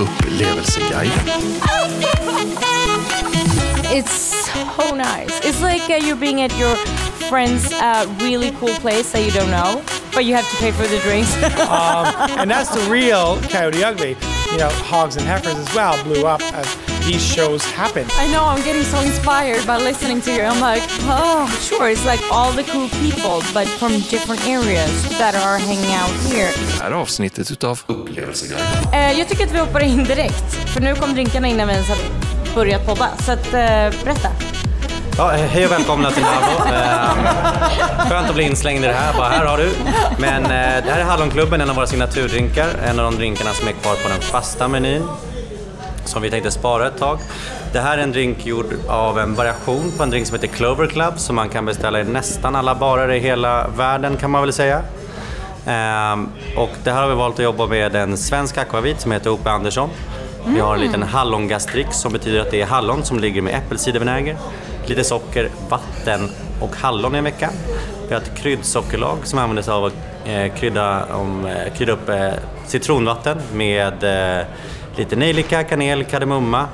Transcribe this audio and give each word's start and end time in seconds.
Upplevelseguiden. 0.00 1.12
It's 3.92 4.10
so 4.10 4.94
nice. 4.96 5.44
It's 5.44 5.62
like 5.62 5.88
uh, 5.88 5.94
you're 6.04 6.16
being 6.16 6.40
at 6.42 6.52
your 6.58 6.74
friend's 7.28 7.70
uh, 7.74 8.12
really 8.20 8.50
cool 8.52 8.74
place 8.80 9.12
that 9.12 9.24
you 9.24 9.30
don't 9.30 9.50
know, 9.50 9.84
but 10.12 10.24
you 10.24 10.34
have 10.34 10.50
to 10.50 10.56
pay 10.56 10.72
for 10.72 10.88
the 10.88 10.98
drinks. 10.98 11.32
And 12.40 12.50
that's 12.50 12.70
the 12.70 12.90
real 12.90 13.40
Coyote 13.42 13.84
Ugly. 13.84 14.16
You 14.50 14.58
know, 14.58 14.70
Hogs 14.70 15.16
and 15.16 15.24
Heifers 15.26 15.54
as 15.54 15.72
well 15.74 16.02
blew 16.02 16.26
up 16.26 16.40
as 16.54 16.89
these 17.00 17.24
shows 17.34 17.64
happened. 17.64 18.10
I 18.18 18.26
know 18.32 18.44
I'm 18.44 18.62
getting 18.64 18.84
so 18.84 18.98
inspired 19.00 19.66
by 19.66 19.76
listening 19.84 20.20
to 20.20 20.30
you. 20.30 20.42
I'm 20.42 20.60
like, 20.60 20.82
oh, 21.08 21.46
sure, 21.68 21.90
it's 21.90 22.04
like 22.04 22.22
all 22.30 22.52
the 22.52 22.64
cool 22.72 22.88
people, 22.88 23.42
but 23.54 23.66
from 23.80 23.92
different 24.10 24.46
areas 24.48 25.18
that 25.18 25.34
are 25.34 25.58
hanging 25.58 25.92
out 26.02 26.14
here. 26.32 26.50
Det 26.78 26.82
här 26.82 26.90
avsnittet 26.90 27.50
utav 27.50 27.80
Upplevelseguiden. 27.86 28.66
Eh, 28.92 29.18
jag 29.18 29.28
tycker 29.28 29.44
att 29.46 29.52
vi 29.52 29.58
hoppar 29.58 29.80
in 29.82 30.04
direkt, 30.04 30.54
för 30.74 30.80
nu 30.80 30.94
kom 30.94 31.14
drinkarna 31.14 31.48
innan 31.48 31.68
vi 31.68 31.74
ens 31.74 31.88
hade 31.88 32.00
börjat 32.54 32.86
podda. 32.86 33.08
Så 33.26 33.32
att, 33.32 33.46
eh, 33.46 34.04
berätta. 34.04 34.28
Ja, 35.16 35.28
hej 35.28 35.66
och 35.66 35.72
välkomna 35.72 36.10
till 36.10 36.22
Navo. 36.22 36.74
Eh, 36.74 38.08
skönt 38.08 38.28
att 38.28 38.34
bli 38.34 38.44
inslängd 38.44 38.84
i 38.84 38.86
det 38.86 38.92
här. 38.94 39.12
Bara, 39.16 39.28
här 39.28 39.44
har 39.44 39.58
du. 39.58 39.70
Men 40.18 40.42
eh, 40.44 40.84
det 40.84 40.90
här 40.90 41.00
är 41.00 41.04
Hallonklubben, 41.04 41.60
en 41.60 41.70
av 41.70 41.76
våra 41.76 41.86
signaturdrinkar. 41.86 42.68
En 42.84 42.98
av 42.98 43.12
de 43.12 43.18
drinkarna 43.18 43.52
som 43.52 43.68
är 43.68 43.72
kvar 43.72 43.94
på 43.94 44.08
den 44.08 44.20
fasta 44.20 44.68
menyn. 44.68 45.02
Som 46.10 46.22
vi 46.22 46.30
tänkte 46.30 46.50
spara 46.50 46.86
ett 46.86 46.98
tag. 46.98 47.18
Det 47.72 47.80
här 47.80 47.98
är 47.98 48.02
en 48.02 48.12
drink 48.12 48.46
gjord 48.46 48.66
av 48.88 49.18
en 49.18 49.34
variation 49.34 49.92
på 49.96 50.02
en 50.02 50.10
drink 50.10 50.26
som 50.26 50.34
heter 50.34 50.48
Clover 50.48 50.86
Club 50.86 51.18
som 51.18 51.36
man 51.36 51.48
kan 51.48 51.66
beställa 51.66 52.00
i 52.00 52.04
nästan 52.04 52.56
alla 52.56 52.74
barer 52.74 53.12
i 53.12 53.18
hela 53.18 53.68
världen 53.68 54.16
kan 54.16 54.30
man 54.30 54.42
väl 54.42 54.52
säga. 54.52 54.82
Ehm, 55.66 56.28
och 56.56 56.70
det 56.84 56.90
här 56.90 57.02
har 57.02 57.08
vi 57.08 57.14
valt 57.14 57.34
att 57.34 57.44
jobba 57.44 57.66
med 57.66 57.96
en 57.96 58.16
svensk 58.16 58.58
akvavit 58.58 59.00
som 59.00 59.12
heter 59.12 59.30
O.P. 59.30 59.50
Andersson. 59.50 59.90
Vi 60.46 60.60
har 60.60 60.74
en 60.74 60.80
liten 60.80 61.02
hallongastrix 61.02 61.96
som 61.96 62.12
betyder 62.12 62.40
att 62.40 62.50
det 62.50 62.60
är 62.60 62.66
hallon 62.66 63.04
som 63.04 63.18
ligger 63.18 63.42
med 63.42 63.54
äppelcidervinäger, 63.54 64.36
lite 64.86 65.04
socker, 65.04 65.48
vatten 65.68 66.30
och 66.60 66.76
hallon 66.76 67.14
i 67.14 67.18
en 67.18 67.24
vecka. 67.24 67.50
Vi 68.08 68.14
har 68.14 68.20
ett 68.20 68.36
kryddsockerlag 68.36 69.18
som 69.22 69.38
använder 69.38 69.62
sig 69.62 69.74
av 69.74 69.84
att 69.84 69.94
eh, 70.24 70.54
krydda, 70.54 71.14
om, 71.14 71.46
eh, 71.46 71.72
krydda 71.76 71.92
upp 71.92 72.08
eh, 72.08 72.30
citronvatten 72.66 73.38
med 73.52 74.04
eh, 74.04 74.46
lite 74.96 75.16
nejlika, 75.16 75.64
kanel, 75.64 76.04
kardemumma. 76.04 76.66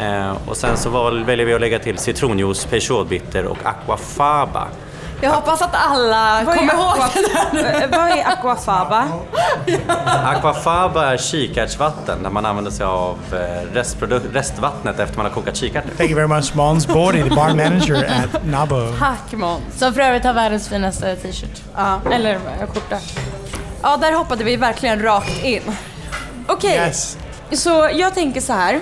Eh, 0.00 0.32
och 0.48 0.56
sen 0.56 0.76
så 0.76 0.90
val, 0.90 1.24
väljer 1.24 1.46
vi 1.46 1.54
att 1.54 1.60
lägga 1.60 1.78
till 1.78 1.98
citronjuice, 1.98 2.64
peugeotbitter 2.64 3.44
och 3.46 3.58
aquafaba. 3.64 4.66
jag 5.20 5.30
hoppas 5.30 5.62
att 5.62 5.74
alla 5.74 6.42
Vad 6.46 6.56
kommer 6.58 6.72
ihåg 6.74 6.82
aqua- 6.82 7.52
det. 7.52 7.82
Eh, 7.84 7.90
Vad 7.90 8.08
är 8.18 8.28
aquafaba? 8.28 9.08
Aquafaba 10.24 11.12
är 11.12 11.16
kikärtsvatten 11.16 12.22
där 12.22 12.30
man 12.30 12.46
använder 12.46 12.70
sig 12.70 12.86
av 12.86 13.18
eh, 13.32 13.74
restvattnet 14.32 14.98
efter 15.00 15.16
man 15.16 15.26
har 15.26 15.32
kokat 15.32 15.56
kikärtor. 15.56 15.90
Thank 15.96 16.10
you 16.10 16.14
very 16.16 16.28
much, 16.28 16.54
Måns 16.56 16.86
the 16.86 16.92
bar 16.92 17.54
manager 17.54 18.04
at 18.04 18.44
Nabo. 18.46 18.86
Tack 18.98 19.32
Måns. 19.32 19.62
Som 19.78 19.94
för 19.94 20.00
övrigt 20.00 20.24
har 20.24 20.32
världens 20.34 20.68
finaste 20.68 21.16
t-shirt. 21.16 21.62
Ja. 21.76 22.00
Eller 22.12 22.38
skjorta. 22.74 22.96
ja, 23.82 23.96
där 23.96 24.12
hoppade 24.12 24.44
vi 24.44 24.56
verkligen 24.56 25.02
rakt 25.02 25.44
in. 25.44 25.62
Okej, 26.46 26.74
Yes. 26.74 27.18
Så 27.56 27.90
jag 27.94 28.14
tänker 28.14 28.40
så 28.40 28.52
här. 28.52 28.80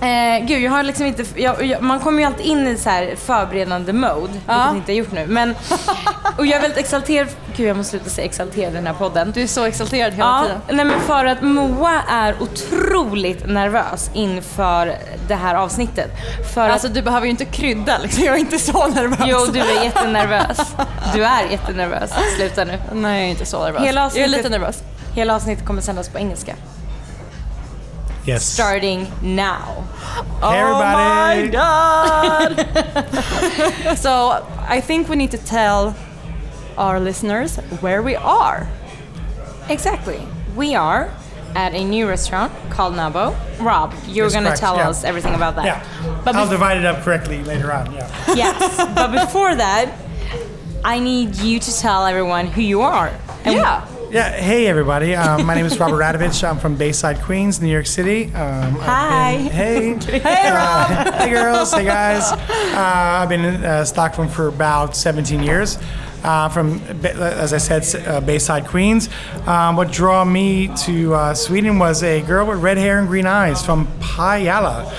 Eh, 0.00 0.46
gud, 0.46 0.62
jag 0.62 0.70
har 0.70 0.82
liksom 0.82 1.06
inte... 1.06 1.24
Jag, 1.36 1.64
jag, 1.64 1.82
man 1.82 2.00
kommer 2.00 2.18
ju 2.18 2.24
alltid 2.24 2.46
in 2.46 2.68
i 2.68 2.76
så 2.76 2.90
här 2.90 3.14
förberedande 3.16 3.92
mode, 3.92 4.12
Ja. 4.12 4.18
vilket 4.22 4.46
jag 4.48 4.76
inte 4.76 4.92
har 4.92 4.96
gjort 4.96 5.12
nu. 5.12 5.26
Men, 5.26 5.50
och 6.38 6.46
jag 6.46 6.56
är 6.56 6.60
väldigt 6.60 6.78
exalterad... 6.78 7.28
Gud, 7.56 7.68
jag 7.68 7.76
måste 7.76 7.90
sluta 7.90 8.10
säga 8.10 8.24
exalterad 8.24 8.72
i 8.72 8.76
den 8.76 8.86
här 8.86 8.94
podden. 8.94 9.32
Du 9.34 9.42
är 9.42 9.46
så 9.46 9.64
exalterad 9.64 10.12
hela 10.12 10.24
Ja, 10.26 10.42
tiden. 10.42 10.60
nej 10.76 10.84
men 10.84 11.00
för 11.00 11.24
att 11.24 11.42
Moa 11.42 12.00
är 12.10 12.34
otroligt 12.42 13.46
nervös 13.46 14.10
inför 14.14 14.94
det 15.28 15.34
här 15.34 15.54
avsnittet. 15.54 16.10
För 16.54 16.68
Alltså 16.68 16.86
att, 16.86 16.94
du 16.94 17.02
behöver 17.02 17.26
ju 17.26 17.30
inte 17.30 17.44
krydda 17.44 17.98
liksom. 17.98 18.24
Jag 18.24 18.34
är 18.34 18.38
inte 18.40 18.58
så 18.58 18.86
nervös. 18.88 19.18
jo, 19.26 19.38
du 19.52 19.60
är 19.60 19.84
jättenervös. 19.84 20.58
Du 21.14 21.24
är 21.24 21.44
jättenervös. 21.50 22.10
Sluta 22.36 22.64
nu. 22.64 22.78
Nej, 22.92 23.18
jag 23.18 23.26
är 23.26 23.30
inte 23.30 23.46
så 23.46 23.64
nervös. 23.64 23.82
Hela 23.82 24.00
jag 24.00 24.02
är 24.02 24.06
avsnittet- 24.06 24.30
lite 24.30 24.48
nervös. 24.48 24.82
Hela 25.14 25.34
avsnittet 25.34 25.66
kommer 25.66 25.82
sändas 25.82 26.08
på 26.08 26.18
engelska. 26.18 26.54
Yes. 28.24 28.44
Starting 28.44 29.06
now. 29.20 29.82
Hey, 30.40 30.58
everybody. 30.58 31.48
Oh 31.48 31.52
god! 31.52 32.56
so 33.98 34.46
I 34.66 34.80
think 34.80 35.08
we 35.10 35.16
need 35.16 35.30
to 35.32 35.38
tell 35.38 35.94
our 36.78 37.00
listeners 37.00 37.56
where 37.80 38.02
we 38.02 38.16
are. 38.16 38.66
Exactly. 39.68 40.26
We 40.56 40.74
are 40.74 41.12
at 41.54 41.74
a 41.74 41.84
new 41.84 42.08
restaurant 42.08 42.52
called 42.70 42.94
Nabo. 42.94 43.34
Rob, 43.60 43.94
you're 44.06 44.30
gonna 44.30 44.56
tell 44.56 44.76
yeah. 44.76 44.88
us 44.88 45.04
everything 45.04 45.34
about 45.34 45.56
that. 45.56 45.64
Yeah. 45.66 46.22
But 46.24 46.34
I'll 46.34 46.46
bef- 46.46 46.50
divide 46.50 46.78
it 46.78 46.86
up 46.86 47.02
correctly 47.02 47.42
later 47.44 47.72
on. 47.72 47.92
Yeah. 47.92 48.08
yes, 48.34 48.76
but 48.94 49.12
before 49.12 49.54
that, 49.54 49.92
I 50.84 50.98
need 50.98 51.36
you 51.36 51.58
to 51.60 51.78
tell 51.78 52.06
everyone 52.06 52.46
who 52.46 52.62
you 52.62 52.80
are. 52.80 53.12
And 53.44 53.56
Yeah. 53.56 53.86
Yeah. 54.14 54.30
Hey, 54.30 54.68
everybody. 54.68 55.16
Um, 55.16 55.44
my 55.44 55.56
name 55.56 55.66
is 55.66 55.76
Robert 55.80 55.96
Radovich. 55.96 56.48
I'm 56.48 56.56
from 56.60 56.76
Bayside, 56.76 57.20
Queens, 57.22 57.60
New 57.60 57.66
York 57.66 57.86
City. 57.86 58.26
Um, 58.26 58.74
Hi. 58.76 59.38
been- 59.38 59.50
hey. 59.50 59.94
hey, 60.20 60.50
Rob. 60.52 61.14
hey, 61.14 61.30
girls. 61.30 61.72
Hey, 61.72 61.84
guys. 61.84 62.30
Uh, 62.30 62.38
I've 62.78 63.28
been 63.28 63.44
in 63.44 63.64
uh, 63.64 63.84
Stockholm 63.84 64.28
for 64.28 64.46
about 64.46 64.94
17 64.94 65.42
years. 65.42 65.78
Uh, 66.22 66.48
from, 66.48 66.80
as 67.04 67.52
I 67.52 67.58
said, 67.58 68.06
uh, 68.06 68.20
Bayside, 68.20 68.68
Queens. 68.68 69.08
Um, 69.48 69.74
what 69.74 69.90
drew 69.90 70.24
me 70.24 70.68
to 70.84 71.12
uh, 71.14 71.34
Sweden 71.34 71.80
was 71.80 72.04
a 72.04 72.22
girl 72.22 72.46
with 72.46 72.60
red 72.60 72.78
hair 72.78 73.00
and 73.00 73.08
green 73.08 73.26
eyes 73.26 73.66
from 73.66 73.88
Pajala. 73.98 74.94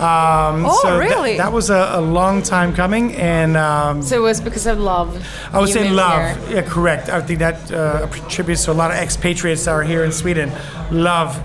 Um, 0.00 0.64
Oh, 0.66 0.80
so 0.82 0.98
really? 0.98 1.36
that 1.36 1.52
was 1.52 1.68
a, 1.70 1.90
a 1.94 2.00
long 2.00 2.42
time 2.42 2.72
coming, 2.74 3.14
and 3.16 3.56
um, 3.56 4.02
So 4.02 4.16
it 4.16 4.22
was 4.22 4.40
because 4.40 4.66
of 4.66 4.78
love. 4.78 5.08
I 5.52 5.60
would 5.60 5.68
say 5.68 5.90
love. 5.90 6.36
here. 6.48 6.56
Yeah, 6.56 6.62
correct. 6.62 7.08
I 7.10 7.20
think 7.20 7.38
that 7.40 7.70
uh, 7.70 8.08
attributes 8.10 8.64
to 8.64 8.72
a 8.72 8.78
lot 8.82 8.90
of 8.90 8.96
expatriates 8.96 9.64
that 9.66 9.72
are 9.72 9.82
here 9.82 10.02
in 10.04 10.12
Sweden. 10.12 10.50
Love 10.90 11.36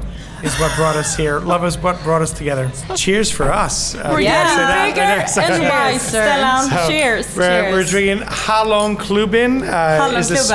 is 0.44 0.54
what 0.60 0.76
brought 0.76 0.96
us 0.96 1.16
here. 1.16 1.40
Love 1.40 1.64
is 1.66 1.78
what 1.78 2.02
brought 2.04 2.22
us 2.22 2.32
together. 2.32 2.72
Cheers 2.96 3.32
for 3.32 3.52
us. 3.52 3.96
Uh, 3.96 4.10
We're 4.12 4.18
we 4.18 4.24
say 4.26 4.30
getting 4.32 4.58
that. 4.58 4.86
bigger 4.90 5.02
and 5.02 5.30
So- 5.30 5.42
nicer. 5.42 6.18
Stellan. 6.22 6.70
so 6.70 6.88
Cheers. 6.90 7.36
We're, 7.36 7.42
Cheers. 7.48 7.74
we're 7.74 7.84
drinking 7.90 8.28
Hallon 8.28 8.98
Klubben. 8.98 9.62
Uh, 9.62 10.18
is 10.18 10.32
a 10.32 10.36
Hallonklubben. 10.36 10.46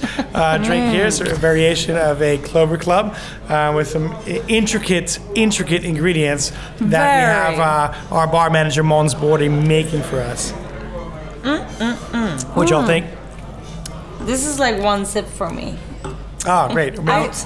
uh, 0.34 0.58
drink 0.58 0.92
here. 0.92 1.10
So 1.10 1.24
a 1.30 1.34
variation 1.34 1.96
of 1.96 2.20
a 2.22 2.38
Clover 2.38 2.76
Club 2.78 3.16
uh, 3.48 3.72
with 3.74 3.88
some 3.88 4.14
intricate, 4.48 5.18
intricate 5.34 5.84
ingredients 5.84 6.50
that 6.80 6.88
we 7.50 7.56
have 7.56 7.58
uh, 8.10 8.14
our 8.14 8.26
bar 8.26 8.50
manager 8.50 8.82
Måns 8.84 9.14
Bordi 9.14 9.48
making 9.50 10.02
for 10.02 10.20
us. 10.20 10.52
What 12.54 12.70
y'all 12.70 12.86
think? 12.86 13.06
This 14.20 14.46
is 14.46 14.58
like 14.60 14.80
one 14.80 15.04
sip 15.04 15.26
for 15.26 15.50
me. 15.50 15.76
Oh, 16.46 16.68
great. 16.72 16.98
Well, 16.98 17.24
It's 17.28 17.44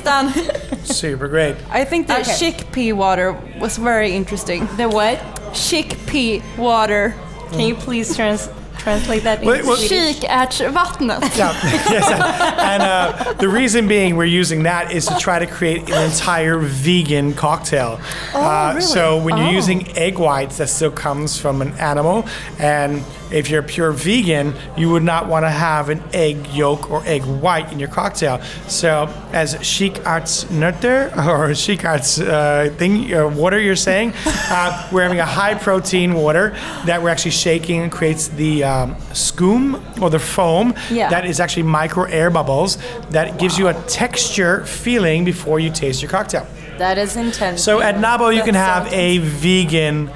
done. 0.00 0.32
super 0.84 1.28
great. 1.28 1.56
I 1.70 1.84
think 1.84 2.06
the 2.06 2.20
Okay. 2.20 2.32
chickpea 2.32 2.92
water 2.94 3.32
was 3.60 3.76
very 3.78 4.12
interesting. 4.12 4.66
The 4.76 4.88
what? 4.88 5.18
Chickpea 5.52 6.42
water. 6.56 7.14
Can 7.50 7.60
you 7.60 7.74
please 7.74 8.14
trans- 8.14 8.48
translate 8.78 9.24
that 9.24 9.42
into 9.42 9.66
what- 9.66 9.78
Swedish? 9.78 10.20
Kikärtsvattnet. 10.20 11.36
Yeah, 11.36 11.52
yes, 11.90 12.10
and 12.58 12.82
uh, 12.82 13.32
the 13.34 13.48
reason 13.48 13.88
being 13.88 14.16
we're 14.16 14.24
using 14.40 14.62
that 14.64 14.92
is 14.92 15.06
to 15.06 15.16
try 15.18 15.38
to 15.38 15.46
create 15.46 15.90
an 15.90 16.10
entire 16.10 16.58
vegan 16.58 17.34
cocktail. 17.34 18.00
Oh, 18.34 18.40
uh, 18.40 18.80
So 18.80 19.22
when 19.22 19.36
you're 19.36 19.50
using 19.50 19.88
egg 19.96 20.18
whites, 20.18 20.58
that 20.58 20.68
still 20.68 20.90
comes 20.92 21.38
from 21.38 21.60
an 21.62 21.72
animal, 21.74 22.24
and 22.58 23.02
if 23.32 23.48
you're 23.50 23.60
a 23.60 23.64
pure 23.64 23.92
vegan, 23.92 24.54
you 24.76 24.90
would 24.90 25.02
not 25.02 25.26
want 25.28 25.44
to 25.44 25.50
have 25.50 25.88
an 25.88 26.02
egg 26.12 26.46
yolk 26.48 26.90
or 26.90 27.02
egg 27.06 27.24
white 27.24 27.72
in 27.72 27.78
your 27.78 27.88
cocktail. 27.88 28.40
So 28.68 29.08
as 29.32 29.56
chic 29.64 30.04
arts 30.06 30.50
nutter 30.50 31.12
or 31.28 31.54
chic 31.54 31.84
arts 31.84 32.20
uh, 32.20 32.72
thing, 32.76 33.12
uh, 33.14 33.28
water 33.28 33.58
you're 33.58 33.76
saying, 33.76 34.12
uh, 34.26 34.88
we're 34.92 35.02
having 35.02 35.20
a 35.20 35.26
high 35.26 35.54
protein 35.54 36.14
water 36.14 36.50
that 36.86 37.02
we're 37.02 37.10
actually 37.10 37.30
shaking 37.32 37.80
and 37.80 37.92
creates 37.92 38.28
the 38.28 38.64
um, 38.64 38.94
skum 39.12 40.00
or 40.00 40.10
the 40.10 40.18
foam 40.18 40.74
Yeah. 40.90 41.08
that 41.10 41.24
is 41.24 41.40
actually 41.40 41.64
micro 41.64 42.04
air 42.04 42.30
bubbles 42.30 42.78
that 43.10 43.38
gives 43.38 43.58
you 43.58 43.68
a 43.68 43.74
texture 43.88 44.64
feeling 44.66 45.24
before 45.24 45.60
you 45.60 45.70
taste 45.70 46.02
your 46.02 46.10
cocktail. 46.10 46.46
That 46.78 46.96
is 46.96 47.16
intense. 47.16 47.62
So 47.62 47.80
at 47.80 47.96
Nabo, 47.96 48.34
you 48.34 48.42
can 48.42 48.54
have 48.54 48.88
so 48.88 48.94
a 48.94 49.18
vegan 49.18 50.10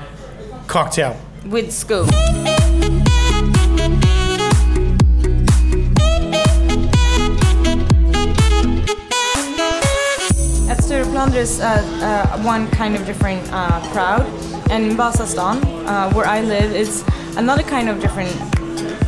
cocktail. 0.67 1.21
with 1.47 1.71
scoop. 1.73 2.09
There's 11.35 11.59
uh, 11.61 11.65
uh, 11.65 12.43
one 12.43 12.71
kind 12.71 12.95
of 12.95 13.05
different 13.05 13.43
uh, 13.53 13.81
crowd. 13.93 14.25
And 14.71 14.85
in 14.87 14.97
Vasastan, 14.97 15.85
uh, 15.85 16.13
where 16.15 16.27
I 16.27 16.41
live, 16.41 16.71
it's 16.71 17.03
another 17.37 17.65
kind 17.65 17.89
of 17.89 18.01
different 18.01 18.31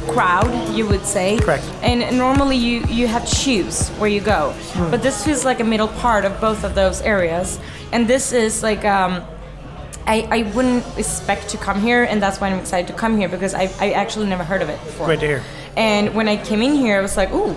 crowd, 0.08 0.75
you 0.75 0.87
would 0.88 1.05
say. 1.05 1.38
Correct. 1.38 1.64
And 1.82 2.19
normally 2.19 2.56
you, 2.56 2.81
you 2.88 3.06
have 3.06 3.25
to 3.25 3.34
choose 3.34 3.88
where 3.90 4.11
you 4.11 4.20
go. 4.20 4.55
But 4.90 5.02
this 5.02 5.25
feels 5.25 5.44
like 5.44 5.61
a 5.61 5.64
middle 5.64 5.88
part 5.88 6.25
of 6.25 6.40
both 6.40 6.64
of 6.64 6.75
those 6.75 7.00
areas. 7.02 7.61
And 7.93 8.08
this 8.08 8.32
is 8.32 8.62
like, 8.62 8.84
um, 8.84 9.25
I, 10.06 10.29
I 10.31 10.43
wouldn't 10.55 10.84
expect 10.99 11.49
to 11.50 11.58
come 11.58 11.81
here, 11.81 12.05
and 12.05 12.20
that's 12.20 12.40
why 12.40 12.49
I'm 12.49 12.58
excited 12.58 12.88
to 12.88 12.93
come 12.93 13.17
here 13.17 13.29
because 13.29 13.55
I, 13.55 13.70
I 13.81 13.93
actually 13.93 14.26
never 14.26 14.44
heard 14.44 14.62
of 14.62 14.69
it 14.69 14.82
before. 14.84 15.06
Great 15.06 15.20
to 15.20 15.26
hear. 15.26 15.43
And 15.76 16.14
when 16.14 16.26
I 16.26 16.37
came 16.37 16.62
in 16.62 16.75
here, 16.75 16.99
I 16.99 17.02
was 17.02 17.17
like, 17.17 17.32
ooh, 17.32 17.55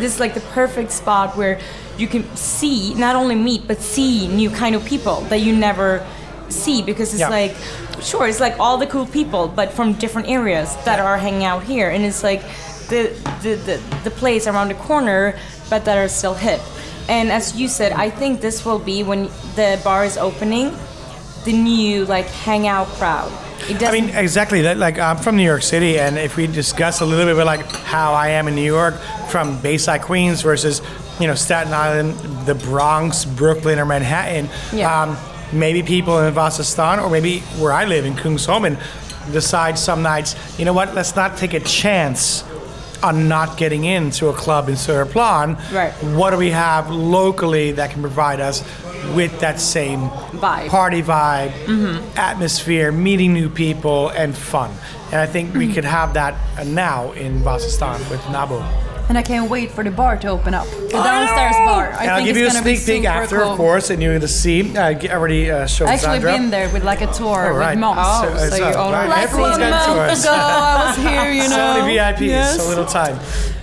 this 0.00 0.14
is 0.14 0.20
like 0.20 0.34
the 0.34 0.40
perfect 0.52 0.90
spot 0.92 1.36
where 1.36 1.58
you 1.98 2.06
can 2.06 2.24
see, 2.36 2.94
not 2.94 3.16
only 3.16 3.34
meet, 3.34 3.66
but 3.66 3.80
see 3.80 4.28
new 4.28 4.50
kind 4.50 4.74
of 4.74 4.84
people 4.84 5.20
that 5.22 5.40
you 5.40 5.56
never 5.56 6.04
see 6.48 6.82
because 6.82 7.12
it's 7.12 7.20
Yeah. 7.20 7.28
like, 7.30 7.54
sure, 8.02 8.26
it's 8.28 8.40
like 8.40 8.58
all 8.60 8.76
the 8.78 8.86
cool 8.86 9.06
people, 9.06 9.48
but 9.48 9.72
from 9.72 9.94
different 9.94 10.28
areas 10.28 10.76
that 10.84 11.00
are 11.00 11.18
hanging 11.18 11.44
out 11.44 11.62
here. 11.64 11.88
And 11.90 12.04
it's 12.04 12.22
like 12.22 12.42
the, 12.88 13.10
the, 13.42 13.54
the, 13.66 13.80
the 14.04 14.10
place 14.10 14.46
around 14.46 14.68
the 14.68 14.74
corner, 14.74 15.34
but 15.70 15.84
that 15.86 15.96
are 15.98 16.08
still 16.08 16.34
hip. 16.34 16.60
And 17.08 17.30
as 17.30 17.56
you 17.56 17.68
said, 17.68 17.92
I 17.92 18.10
think 18.10 18.40
this 18.40 18.64
will 18.64 18.78
be 18.78 19.02
when 19.02 19.24
the 19.54 19.80
bar 19.82 20.04
is 20.04 20.16
opening, 20.18 20.76
the 21.44 21.52
new 21.52 22.04
like 22.04 22.26
hangout 22.26 22.88
crowd. 22.98 23.30
I 23.68 23.90
mean, 23.92 24.10
exactly. 24.10 24.62
That, 24.62 24.76
like, 24.76 24.98
I'm 24.98 25.16
from 25.16 25.36
New 25.36 25.42
York 25.44 25.62
City, 25.62 25.98
and 25.98 26.18
if 26.18 26.36
we 26.36 26.46
discuss 26.46 27.00
a 27.00 27.06
little 27.06 27.24
bit 27.24 27.32
about 27.34 27.46
like 27.46 27.66
how 27.84 28.12
I 28.12 28.28
am 28.28 28.48
in 28.48 28.54
New 28.54 28.64
York, 28.64 28.94
from 29.28 29.60
Bayside, 29.60 30.02
Queens, 30.02 30.42
versus 30.42 30.82
you 31.18 31.26
know 31.26 31.34
Staten 31.34 31.72
Island, 31.72 32.14
the 32.46 32.54
Bronx, 32.54 33.24
Brooklyn, 33.24 33.78
or 33.78 33.84
Manhattan, 33.86 34.48
Yeah. 34.72 35.02
um, 35.02 35.16
maybe 35.52 35.82
people 35.82 36.18
in 36.20 36.32
Vasastan, 36.34 37.02
or 37.02 37.10
maybe 37.10 37.40
where 37.58 37.72
I 37.72 37.84
live 37.86 38.04
in 38.04 38.14
Kungsholmen, 38.14 38.78
decide 39.32 39.78
some 39.78 40.02
nights, 40.02 40.36
you 40.58 40.64
know 40.64 40.72
what? 40.72 40.94
Let's 40.94 41.16
not 41.16 41.36
take 41.36 41.54
a 41.54 41.60
chance 41.60 42.44
on 43.02 43.28
not 43.28 43.56
getting 43.58 43.84
into 43.84 44.28
a 44.28 44.32
club 44.32 44.68
in 44.68 44.74
Stureplan. 44.74 45.56
Right. 45.72 45.92
What 46.14 46.30
do 46.30 46.36
we 46.38 46.50
have 46.50 46.90
locally 46.90 47.72
that 47.72 47.90
can 47.90 48.00
provide 48.00 48.40
us 48.40 48.62
with 49.14 49.38
that 49.40 49.60
same 49.60 50.00
Vibe. 50.00 50.68
party 50.68 51.02
vibe, 51.02 51.50
mm-hmm. 51.50 52.18
atmosphere, 52.18 52.92
meeting 52.92 53.32
new 53.32 53.48
people, 53.48 54.08
and 54.10 54.36
fun. 54.36 54.70
And 55.06 55.16
I 55.16 55.26
think 55.26 55.54
we 55.54 55.66
mm-hmm. 55.66 55.74
could 55.74 55.84
have 55.84 56.14
that 56.14 56.34
now 56.66 57.12
in 57.12 57.40
Vasastan 57.40 57.98
with 58.10 58.20
Nabo. 58.22 58.95
And 59.08 59.16
I 59.16 59.22
can't 59.22 59.48
wait 59.48 59.70
for 59.70 59.84
the 59.84 59.90
bar 59.92 60.16
to 60.18 60.28
open 60.28 60.52
up. 60.52 60.66
The 60.68 60.88
downstairs 60.88 61.54
bar. 61.64 61.92
I 61.92 62.02
and 62.02 62.10
I'll 62.10 62.16
think 62.16 62.26
give 62.26 62.36
it's 62.36 62.42
you 62.42 62.46
a 62.48 62.52
gonna 62.52 62.64
be 62.64 62.76
sneak 62.76 63.02
peek 63.02 63.08
after, 63.08 63.38
cool. 63.40 63.50
of 63.52 63.56
course, 63.56 63.90
and 63.90 64.02
you're 64.02 64.10
going 64.12 64.20
to 64.22 64.26
see. 64.28 64.76
Uh, 64.76 64.94
g- 64.94 65.08
already 65.10 65.48
uh, 65.50 65.66
showed 65.66 65.86
I 65.86 65.92
actually 65.94 66.20
Sandra. 66.20 66.32
been 66.32 66.50
there 66.50 66.68
with 66.70 66.82
like 66.82 67.02
a 67.02 67.12
tour 67.12 67.52
All 67.52 67.52
right. 67.52 67.76
with 67.76 67.84
Måns. 67.84 67.94
Oh, 67.98 68.22
So- 68.36 68.36
so 68.36 68.48
so- 68.50 68.56
you 68.56 68.74
already 68.74 69.08
right, 69.10 69.22
everyone's 69.22 69.58
got 69.58 69.86
tours. 69.86 70.24
ago, 70.24 70.32
I 70.34 70.86
was 70.88 70.96
here, 71.08 71.30
you 71.32 71.48
know. 71.48 71.56
So 71.56 71.80
many 71.82 71.96
VIPs, 71.96 72.20
Yes. 72.26 72.56
so 72.56 72.68
little 72.68 72.84
time. 72.84 73.14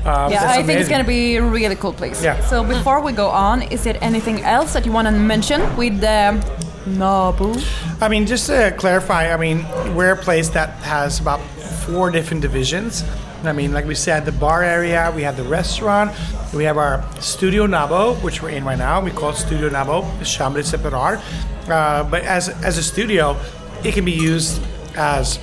Um, 0.06 0.32
Yeah, 0.32 0.40
that's 0.46 0.58
I 0.60 0.64
think 0.64 0.80
it's 0.80 0.90
gonna 0.90 1.04
be 1.04 1.36
a 1.36 1.44
really 1.44 1.76
cool 1.76 1.94
place. 1.94 2.24
Yeah. 2.24 2.40
So 2.48 2.64
before 2.64 3.02
we 3.02 3.12
go 3.12 3.28
on, 3.30 3.64
is 3.64 3.84
there 3.84 3.98
anything 4.02 4.42
else 4.44 4.72
that 4.74 4.86
you 4.86 4.94
want 4.94 5.08
to 5.08 5.12
mention 5.14 5.60
with 5.76 6.00
the 6.00 6.40
Nabo? 6.88 7.56
I 8.02 8.08
mean, 8.08 8.26
just 8.26 8.48
to 8.48 8.74
clarify, 8.78 9.34
I 9.34 9.38
mean, 9.38 9.66
we're 9.96 10.14
a 10.14 10.18
place 10.18 10.50
that 10.50 10.70
has 10.84 11.20
about 11.20 11.42
four 11.86 12.12
different 12.12 12.42
divisions. 12.42 13.04
I 13.46 13.52
mean, 13.52 13.74
like 13.74 13.86
we 13.86 13.96
said, 13.96 14.26
the 14.26 14.32
bar 14.32 14.64
area, 14.64 15.12
we 15.14 15.24
have 15.24 15.36
the 15.36 15.44
restaurant, 15.44 16.12
we 16.54 16.64
have 16.64 16.78
our 16.78 17.04
Studio 17.20 17.68
Nabo, 17.68 18.22
which 18.24 18.42
we're 18.42 18.52
in 18.52 18.64
right 18.64 18.78
now. 18.78 19.02
We 19.02 19.12
call 19.12 19.32
it 19.32 19.36
Studio 19.36 19.70
Nabo, 19.70 20.04
Chambre 20.26 20.62
Séparée. 20.62 21.22
Uh, 21.70 22.04
but 22.06 22.24
as, 22.24 22.50
as 22.64 22.78
a 22.78 22.84
studio, 22.84 23.38
it 23.84 23.94
can 23.94 24.06
be 24.06 24.14
used 24.14 24.62
as 24.96 25.40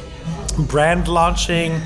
brand 0.69 1.09
launching, 1.09 1.79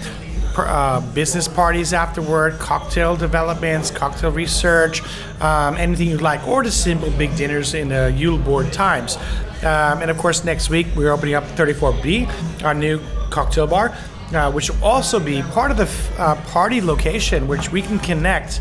uh, 0.56 1.00
business 1.14 1.49
parties 1.49 1.93
afterward, 1.93 2.58
cocktail 2.60 3.17
developments, 3.17 3.90
cocktail 3.90 4.31
research, 4.31 5.02
um, 5.40 5.76
anything 5.76 6.08
you'd 6.08 6.22
like, 6.22 6.46
or 6.46 6.62
the 6.62 6.70
simple 6.70 7.10
big 7.12 7.34
dinners 7.37 7.75
in 7.75 7.88
the 7.88 8.14
julbord 8.17 8.72
times. 8.72 9.17
Um, 9.64 10.02
and 10.02 10.10
of 10.10 10.19
course, 10.19 10.44
next 10.44 10.70
week 10.70 10.87
we're 10.94 11.10
opening 11.10 11.34
up 11.34 11.44
34B, 11.44 12.62
our 12.64 12.75
new 12.75 13.00
cocktail 13.31 13.67
bar, 13.67 13.96
uh, 14.36 14.50
which 14.52 14.70
will 14.70 14.84
also 14.84 15.19
be 15.20 15.42
part 15.42 15.70
of 15.70 15.76
the 15.76 15.84
f- 15.84 16.20
uh, 16.20 16.34
party 16.46 16.81
location, 16.81 17.46
which 17.48 17.70
we 17.72 17.82
can 17.82 17.98
connect 17.98 18.60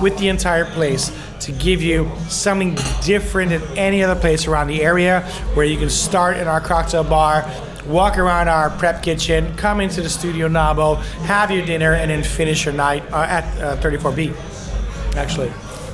with 0.00 0.16
the 0.18 0.28
entire 0.28 0.64
place 0.64 1.10
to 1.40 1.52
give 1.52 1.82
you 1.82 2.10
something 2.28 2.76
different 3.02 3.50
than 3.50 3.62
any 3.78 4.02
other 4.02 4.18
place 4.20 4.46
around 4.46 4.68
the 4.68 4.82
area 4.82 5.22
where 5.54 5.66
you 5.66 5.76
can 5.76 5.90
start 5.90 6.36
in 6.36 6.46
our 6.48 6.60
cocktail 6.60 7.02
bar 7.04 7.48
walk 7.86 8.18
around 8.18 8.48
our 8.48 8.70
prep 8.70 9.02
kitchen 9.02 9.52
come 9.56 9.80
into 9.80 10.00
the 10.02 10.08
studio 10.10 10.46
nabo 10.46 10.96
have 11.24 11.50
your 11.50 11.64
dinner 11.64 11.94
and 11.94 12.10
then 12.10 12.22
finish 12.22 12.64
your 12.66 12.74
night 12.74 13.02
uh, 13.12 13.22
at 13.22 13.44
uh, 13.62 13.76
34b 13.80 14.34
actually 15.16 15.50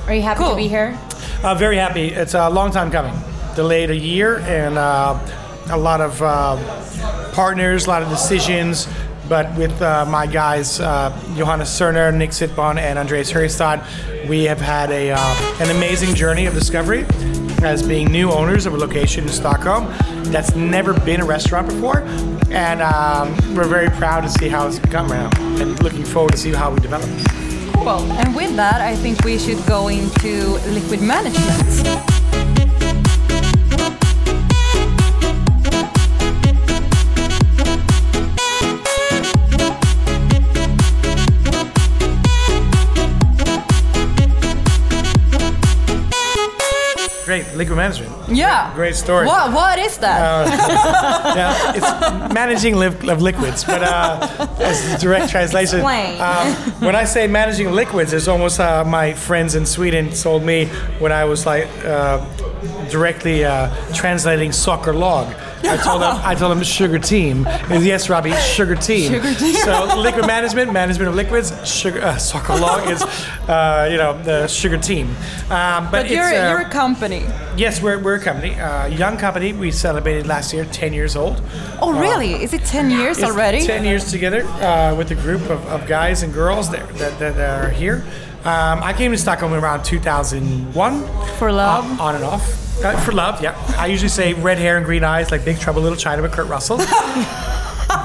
Are 0.07 0.13
you 0.13 0.21
happy 0.21 0.39
Cool. 0.39 0.49
to 0.51 0.55
be 0.57 0.67
here? 0.67 0.97
uh, 1.43 1.55
very 1.55 1.77
happy 1.77 2.09
it's 2.09 2.33
a 2.33 2.49
long 2.49 2.69
time 2.71 2.91
coming 2.91 3.13
delayed 3.55 3.89
a 3.91 3.95
year 3.95 4.39
and 4.39 4.77
uh, 4.77 5.17
a 5.69 5.77
lot 5.77 6.01
of 6.01 6.21
uh, 6.21 6.57
partners 7.33 7.85
a 7.85 7.89
lot 7.89 8.01
of 8.03 8.09
decisions 8.09 8.87
but 9.27 9.55
with 9.57 9.81
uh, 9.81 10.05
my 10.05 10.27
guys, 10.27 10.79
uh, 10.79 11.09
Johannes 11.35 11.69
Cerner, 11.69 12.15
Nick 12.15 12.31
Sitbon, 12.31 12.77
and 12.77 12.99
Andreas 12.99 13.31
Herstad, 13.31 13.85
we 14.27 14.43
have 14.43 14.59
had 14.59 14.91
a, 14.91 15.11
uh, 15.11 15.19
an 15.59 15.75
amazing 15.75 16.15
journey 16.15 16.45
of 16.45 16.53
discovery 16.53 17.05
as 17.63 17.81
being 17.81 18.11
new 18.11 18.31
owners 18.31 18.65
of 18.65 18.73
a 18.73 18.77
location 18.77 19.23
in 19.23 19.29
Stockholm 19.29 19.85
that's 20.31 20.55
never 20.55 20.93
been 21.01 21.21
a 21.21 21.25
restaurant 21.25 21.67
before. 21.67 22.01
And 22.51 22.81
um, 22.81 23.35
we're 23.55 23.67
very 23.67 23.89
proud 23.89 24.21
to 24.21 24.29
see 24.29 24.47
how 24.47 24.67
it's 24.67 24.79
become 24.79 25.07
right 25.07 25.31
now 25.31 25.61
and 25.61 25.81
looking 25.83 26.03
forward 26.03 26.31
to 26.33 26.37
see 26.37 26.51
how 26.51 26.71
we 26.71 26.79
develop. 26.79 27.09
Cool. 27.73 28.11
And 28.13 28.35
with 28.35 28.55
that, 28.55 28.81
I 28.81 28.95
think 28.95 29.23
we 29.23 29.37
should 29.37 29.63
go 29.65 29.87
into 29.87 30.57
liquid 30.69 31.01
management. 31.01 32.14
Liquid 47.55 47.77
management. 47.77 48.11
Yeah. 48.29 48.73
Great 48.75 48.95
story. 48.95 49.25
What? 49.27 49.51
What 49.53 49.79
is 49.79 49.97
that? 49.99 50.47
yeah, 51.35 51.73
it's 51.75 52.33
managing 52.33 52.75
li- 52.75 53.09
of 53.09 53.21
liquids, 53.21 53.63
but 53.63 53.81
uh, 53.81 54.47
as 54.59 55.01
direct 55.01 55.29
translation. 55.31 55.79
Explain. 55.79 56.19
Um, 56.21 56.47
when 56.85 56.95
I 56.95 57.05
say 57.05 57.27
managing 57.27 57.71
liquids, 57.71 58.11
it's 58.13 58.27
almost 58.27 58.59
uh, 58.59 58.83
my 58.83 59.13
friends 59.13 59.55
in 59.55 59.65
Sweden 59.65 60.09
told 60.11 60.43
me 60.43 60.65
when 60.99 61.11
I 61.11 61.23
was 61.25 61.45
like 61.45 61.67
uh, 61.85 62.17
directly 62.89 63.45
uh, 63.45 63.69
translating 63.93 64.51
sockerlag. 64.51 65.33
I 65.63 65.77
told 65.77 66.01
them, 66.01 66.19
I 66.23 66.35
told 66.35 66.51
them 66.55 66.63
sugar 66.63 66.99
team. 66.99 67.45
Yes, 67.69 68.09
Robbie, 68.09 68.33
sugar 68.33 68.75
team. 68.75 69.11
Sugar 69.11 69.33
team. 69.33 69.55
So 69.55 69.95
liquid 69.97 70.27
management, 70.27 70.71
management 70.71 71.09
of 71.09 71.15
liquids. 71.15 71.51
Sugar 71.67 72.01
uh, 72.01 72.15
sockerlag 72.15 72.91
is, 72.91 73.01
uh, 73.49 73.87
you 73.91 73.97
know, 73.97 74.21
the 74.23 74.47
sugar 74.47 74.77
team. 74.77 75.07
Um, 75.49 75.85
but 75.85 75.91
but 75.91 76.09
you're 76.09 76.23
uh, 76.23 76.49
you're 76.51 76.61
a 76.61 76.69
company. 76.69 77.23
yes, 77.57 77.81
we're, 77.81 77.99
we're 78.01 78.15
a 78.15 78.19
company, 78.23 78.53
uh, 78.59 78.87
young 78.87 79.17
company. 79.17 79.53
We 79.53 79.71
celebrated 79.71 80.27
last 80.27 80.53
year, 80.53 80.65
10 80.65 80.93
years 80.93 81.15
old. 81.15 81.41
Oh, 81.81 81.93
really? 81.93 82.33
Is 82.43 82.53
it 82.53 82.63
ten 82.65 82.91
years 82.91 83.17
It's 83.17 83.27
already? 83.27 83.65
10 83.65 83.83
years 83.85 84.11
together 84.11 84.43
uh, 84.43 84.95
with 84.95 85.11
a 85.11 85.15
group 85.15 85.41
of, 85.49 85.65
of 85.67 85.87
guys 85.87 86.23
and 86.23 86.33
girls 86.33 86.69
that, 86.71 86.87
that, 86.97 87.17
that 87.19 87.65
are 87.65 87.69
here. 87.69 88.03
Um, 88.43 88.83
I 88.83 88.93
came 88.93 89.11
to 89.11 89.17
Stockholm 89.17 89.53
around 89.53 89.83
2001. 89.83 91.07
For 91.37 91.51
love? 91.51 91.99
Uh, 91.99 92.03
on 92.03 92.15
and 92.15 92.23
off. 92.23 92.64
Uh, 92.83 92.99
for 93.03 93.11
love, 93.13 93.41
yeah. 93.41 93.55
I 93.77 93.87
usually 93.87 94.09
say 94.09 94.33
red 94.33 94.57
hair 94.57 94.77
and 94.77 94.85
green 94.85 95.03
eyes 95.03 95.31
like 95.31 95.43
Big 95.45 95.59
Trouble 95.59 95.79
in 95.79 95.83
Little 95.83 95.97
China 95.97 96.21
with 96.21 96.31
Kurt 96.33 96.47
Russell. 96.47 96.77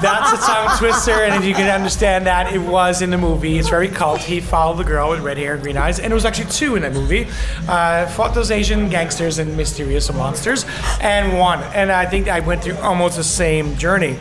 That's 0.01 0.33
a 0.33 0.37
tongue 0.47 0.77
twister, 0.79 1.11
and 1.11 1.35
if 1.35 1.45
you 1.47 1.53
can 1.53 1.69
understand 1.69 2.25
that, 2.25 2.53
it 2.53 2.59
was 2.59 3.01
in 3.01 3.09
the 3.11 3.17
movie. 3.17 3.59
It's 3.59 3.69
very 3.69 3.87
cult. 3.87 4.21
He 4.21 4.39
followed 4.39 4.77
the 4.77 4.83
girl 4.83 5.09
with 5.09 5.19
red 5.19 5.37
hair 5.37 5.53
and 5.53 5.61
green 5.61 5.77
eyes, 5.77 5.99
and 5.99 6.11
it 6.11 6.15
was 6.15 6.25
actually 6.25 6.49
two 6.49 6.75
in 6.75 6.81
that 6.83 6.93
movie. 6.93 7.27
Uh, 7.67 8.07
fought 8.07 8.33
those 8.33 8.49
Asian 8.49 8.89
gangsters 8.89 9.37
and 9.37 9.55
mysterious 9.55 10.11
monsters, 10.11 10.65
and 11.01 11.37
won. 11.37 11.61
And 11.75 11.91
I 11.91 12.05
think 12.05 12.29
I 12.29 12.39
went 12.39 12.63
through 12.63 12.77
almost 12.77 13.17
the 13.17 13.23
same 13.23 13.75
journey. 13.77 14.17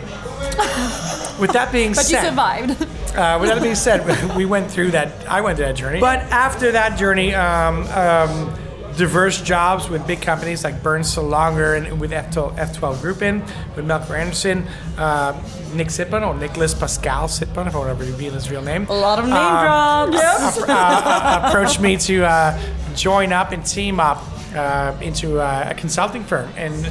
With 1.38 1.52
that 1.52 1.70
being 1.72 1.94
said 1.94 2.02
But 2.04 2.10
you 2.10 2.28
survived. 2.28 3.16
uh, 3.16 3.38
with 3.40 3.48
that 3.50 3.62
being 3.62 3.74
said, 3.74 4.36
we 4.36 4.44
went 4.44 4.70
through 4.70 4.90
that. 4.90 5.26
I 5.28 5.40
went 5.40 5.56
through 5.56 5.66
that 5.66 5.76
journey. 5.76 6.00
But 6.00 6.20
after 6.30 6.72
that 6.72 6.98
journey, 6.98 7.34
um, 7.34 7.86
um, 7.88 8.54
diverse 8.96 9.40
jobs 9.40 9.88
with 9.88 10.06
big 10.06 10.20
companies 10.20 10.64
like 10.64 10.82
Berns 10.82 11.14
Salonger 11.14 11.74
and 11.74 12.00
with 12.00 12.10
F12, 12.10 12.56
F12 12.56 13.00
Group 13.00 13.22
in, 13.22 13.40
with 13.76 13.84
Melker 13.86 14.18
Andersson, 14.18 14.66
uh, 14.98 15.32
Nick 15.74 15.88
Sitbon 15.88 16.26
or 16.26 16.34
Nicholas 16.36 16.74
Pascal 16.74 17.28
Sitbon, 17.28 17.66
if 17.66 17.74
I 17.74 17.78
want 17.78 17.98
to 17.98 18.04
reveal 18.04 18.32
his 18.32 18.50
real 18.50 18.62
name. 18.62 18.86
A 18.88 18.92
lot 18.92 19.18
of 19.18 19.24
name 19.26 19.34
Um, 19.34 20.10
drops. 20.10 20.58
uh, 20.62 20.64
uh, 20.68 21.42
approached 21.48 21.80
me 21.80 21.96
to 21.98 22.24
uh, 22.24 22.58
join 22.94 23.32
up 23.32 23.52
and 23.52 23.64
team 23.64 24.00
up 24.00 24.22
uh, 24.54 24.94
into 25.00 25.40
uh, 25.40 25.68
a 25.70 25.74
consulting 25.74 26.24
firm. 26.24 26.50
And 26.56 26.88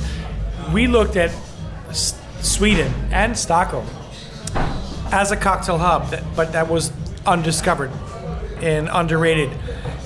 we 0.73 0.87
looked 0.87 1.15
at 1.17 1.31
S- 1.89 2.19
Sweden 2.41 2.93
and 3.11 3.37
Stockholm 3.37 3.85
as 5.11 5.31
a 5.31 5.37
cocktail 5.37 5.77
hub, 5.77 6.09
that, 6.11 6.23
but 6.35 6.53
that 6.53 6.69
was 6.69 6.91
undiscovered 7.25 7.91
and 8.61 8.89
underrated. 8.91 9.49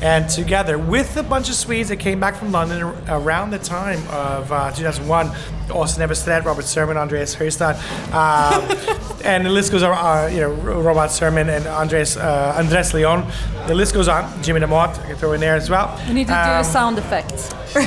And 0.03 0.27
together 0.29 0.77
with 0.77 1.15
a 1.15 1.23
bunch 1.23 1.47
of 1.47 1.55
Swedes 1.55 1.87
that 1.87 1.95
came 1.97 2.19
back 2.19 2.35
from 2.35 2.51
London 2.51 2.83
around 3.07 3.51
the 3.51 3.57
time 3.59 3.99
of 4.09 4.51
uh, 4.51 4.69
2001, 4.71 5.27
Austin 5.71 6.07
Everstedt, 6.07 6.43
Robert 6.43 6.65
Sermon, 6.65 6.97
Andreas 6.97 7.33
Höstad, 7.33 7.75
um, 8.13 9.17
and 9.23 9.45
the 9.45 9.49
list 9.49 9.71
goes 9.71 9.81
on. 9.81 9.93
Uh, 9.93 10.27
you 10.27 10.41
know, 10.41 10.51
Robert 10.51 11.09
Sermon 11.09 11.47
and 11.47 11.65
Andres 11.67 12.17
uh, 12.17 12.53
Andres 12.57 12.93
Leon. 12.93 13.25
The 13.67 13.73
list 13.73 13.93
goes 13.93 14.09
on. 14.09 14.43
Jimmy 14.43 14.59
Demott, 14.59 14.99
I 14.99 15.07
can 15.07 15.15
throw 15.15 15.31
in 15.31 15.39
there 15.39 15.55
as 15.55 15.69
well. 15.69 15.97
We 16.09 16.15
need 16.15 16.27
to 16.27 16.33
Um, 16.37 16.63
do 16.63 16.69
sound 16.69 16.97
effect 16.99 17.31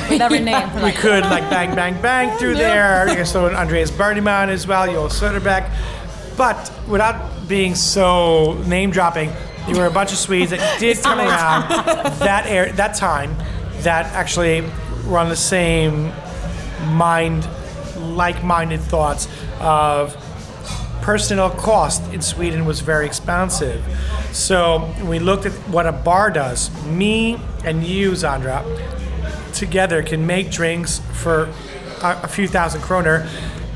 with 0.09 0.23
every 0.23 0.41
name. 0.53 0.69
we 0.83 0.93
could 0.93 1.25
like 1.25 1.49
bang, 1.51 1.75
bang, 1.75 2.01
bang 2.01 2.35
through 2.39 2.55
there. 2.55 3.07
You 3.11 3.17
can 3.17 3.27
throw 3.27 3.47
in 3.49 3.55
Andreas 3.55 3.91
Berneman 3.91 4.49
as 4.49 4.67
well, 4.67 4.87
Joel 4.87 5.09
Söderbeck. 5.11 5.71
But 6.39 6.73
without 6.89 7.47
being 7.47 7.75
so 7.75 8.55
name 8.67 8.91
dropping, 8.91 9.31
there 9.67 9.83
were 9.83 9.87
a 9.87 9.91
bunch 9.91 10.13
of 10.13 10.19
Swedes 10.19 10.51
that 10.51 10.81
did 10.81 11.03
come 11.03 11.19
around 11.19 11.69
that 12.21 12.47
air, 12.47 12.73
that 12.73 12.95
time 12.97 13.37
that 13.81 14.07
actually 14.13 14.63
were 15.07 15.19
on 15.19 15.29
the 15.29 15.37
same 15.37 16.13
mind, 16.87 17.49
like-minded 17.99 18.81
thoughts 18.81 19.29
of 19.61 20.17
personnel 21.03 21.51
cost 21.51 22.03
in 22.13 22.21
Sweden 22.21 22.65
was 22.65 22.81
very 22.81 23.07
expensive. 23.07 23.85
So 24.33 24.93
we 25.05 25.19
looked 25.19 25.47
at 25.47 25.53
what 25.69 25.87
a 25.87 25.93
bar 25.93 26.31
does. 26.31 26.71
Me 26.85 27.39
and 27.65 27.85
you, 27.85 28.13
Zandra, 28.13 28.65
together 29.55 30.03
can 30.03 30.27
make 30.27 30.51
drinks 30.51 31.01
for 31.13 31.45
a, 32.03 32.21
a 32.25 32.29
few 32.29 32.49
thousand 32.49 32.83
kroner, 32.83 33.29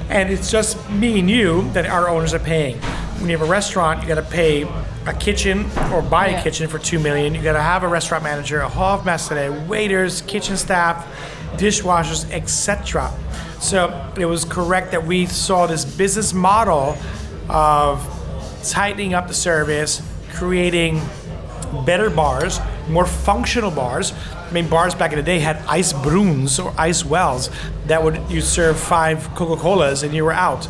and 0.08 0.30
it's 0.30 0.50
just 0.50 0.90
me 0.90 1.20
and 1.20 1.30
you 1.30 1.70
that 1.72 1.86
our 1.86 2.08
owners 2.08 2.34
are 2.34 2.40
paying. 2.40 2.78
When 3.18 3.30
you 3.30 3.38
have 3.38 3.46
a 3.46 3.50
restaurant, 3.50 4.02
you 4.02 4.08
got 4.08 4.16
to 4.16 4.22
pay 4.22 4.64
a 5.06 5.14
kitchen 5.14 5.64
or 5.92 6.02
buy 6.02 6.28
a 6.28 6.42
kitchen 6.42 6.68
for 6.68 6.78
two 6.78 6.98
million. 6.98 7.34
You 7.34 7.42
got 7.42 7.54
to 7.54 7.62
have 7.62 7.82
a 7.82 7.88
restaurant 7.88 8.22
manager, 8.22 8.60
a 8.60 8.68
hall 8.68 8.98
of 8.98 9.04
master, 9.04 9.52
waiters, 9.68 10.20
kitchen 10.22 10.56
staff, 10.56 11.06
dishwashers, 11.56 12.30
etc. 12.30 13.12
So 13.60 14.12
it 14.18 14.26
was 14.26 14.44
correct 14.44 14.92
that 14.92 15.04
we 15.04 15.26
saw 15.26 15.66
this 15.66 15.84
business 15.84 16.32
model 16.32 16.96
of 17.48 18.06
tightening 18.68 19.14
up 19.14 19.28
the 19.28 19.34
service, 19.34 20.02
creating 20.32 21.00
better 21.84 22.10
bars, 22.10 22.60
more 22.88 23.06
functional 23.06 23.70
bars. 23.70 24.12
I 24.34 24.52
mean, 24.52 24.68
bars 24.68 24.94
back 24.94 25.12
in 25.12 25.18
the 25.18 25.22
day 25.22 25.38
had 25.38 25.56
ice 25.68 25.92
bruns 25.92 26.58
or 26.58 26.74
ice 26.76 27.04
wells 27.04 27.50
that 27.86 28.02
would 28.02 28.20
you 28.30 28.40
serve 28.40 28.78
five 28.78 29.28
Coca 29.34 29.60
Colas 29.60 30.02
and 30.02 30.12
you 30.12 30.24
were 30.24 30.32
out. 30.32 30.68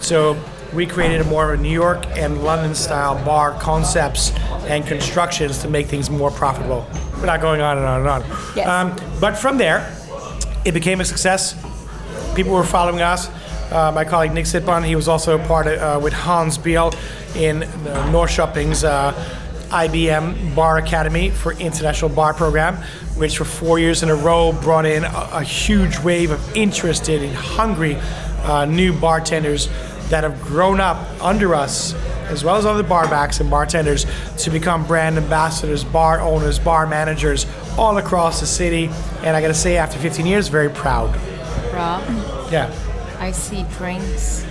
So 0.00 0.34
we 0.72 0.86
created 0.86 1.20
a 1.20 1.24
more 1.24 1.52
of 1.52 1.58
a 1.58 1.62
New 1.62 1.70
York 1.70 2.06
and 2.16 2.42
London 2.44 2.74
style 2.74 3.22
bar 3.24 3.52
concepts 3.52 4.32
and 4.68 4.86
constructions 4.86 5.58
to 5.58 5.68
make 5.68 5.86
things 5.86 6.10
more 6.10 6.30
profitable. 6.30 6.86
We're 7.16 7.26
not 7.26 7.40
going 7.40 7.60
on 7.60 7.78
and 7.78 7.86
on 7.86 8.00
and 8.00 8.08
on. 8.08 8.20
Yes. 8.54 8.68
Um, 8.68 8.96
but 9.20 9.36
from 9.36 9.58
there, 9.58 9.96
it 10.64 10.72
became 10.72 11.00
a 11.00 11.04
success. 11.04 11.54
People 12.34 12.52
were 12.52 12.64
following 12.64 13.00
us. 13.00 13.28
Uh, 13.72 13.92
my 13.92 14.04
colleague 14.04 14.32
Nick 14.32 14.46
Sitbon, 14.46 14.84
he 14.84 14.96
was 14.96 15.08
also 15.08 15.38
part 15.38 15.66
of, 15.66 15.78
uh, 15.78 16.00
with 16.02 16.12
Hans 16.12 16.58
Biel 16.58 16.92
in 17.36 17.62
uh, 17.62 18.10
Norrköping's 18.10 18.82
uh, 18.82 19.12
IBM 19.70 20.56
Bar 20.56 20.78
Academy 20.78 21.30
for 21.30 21.52
International 21.52 22.10
Bar 22.10 22.34
Program, 22.34 22.76
which 23.16 23.38
for 23.38 23.44
four 23.44 23.78
years 23.78 24.02
in 24.02 24.10
a 24.10 24.14
row 24.14 24.52
brought 24.52 24.86
in 24.86 25.04
a, 25.04 25.28
a 25.32 25.42
huge 25.42 25.98
wave 26.00 26.32
of 26.32 26.56
interested 26.56 27.22
and 27.22 27.34
hungry 27.34 27.96
uh, 28.42 28.64
new 28.64 28.92
bartenders 28.92 29.68
that 30.10 30.24
have 30.24 30.40
grown 30.42 30.80
up 30.80 30.98
under 31.22 31.54
us, 31.54 31.94
as 32.28 32.44
well 32.44 32.56
as 32.56 32.66
other 32.66 32.84
barbacks 32.84 33.40
and 33.40 33.48
bartenders, 33.50 34.06
to 34.38 34.50
become 34.50 34.86
brand 34.86 35.16
ambassadors, 35.16 35.82
bar 35.84 36.20
owners, 36.20 36.58
bar 36.58 36.86
managers 36.86 37.46
all 37.78 37.96
across 37.98 38.40
the 38.40 38.46
city. 38.46 38.90
And 39.22 39.36
I 39.36 39.40
gotta 39.40 39.54
say, 39.54 39.76
after 39.76 39.98
15 39.98 40.26
years, 40.26 40.48
very 40.48 40.68
proud. 40.70 41.14
Rob, 41.72 42.02
Yeah. 42.50 42.70
I 43.18 43.32
see 43.32 43.64
drinks. 43.78 44.44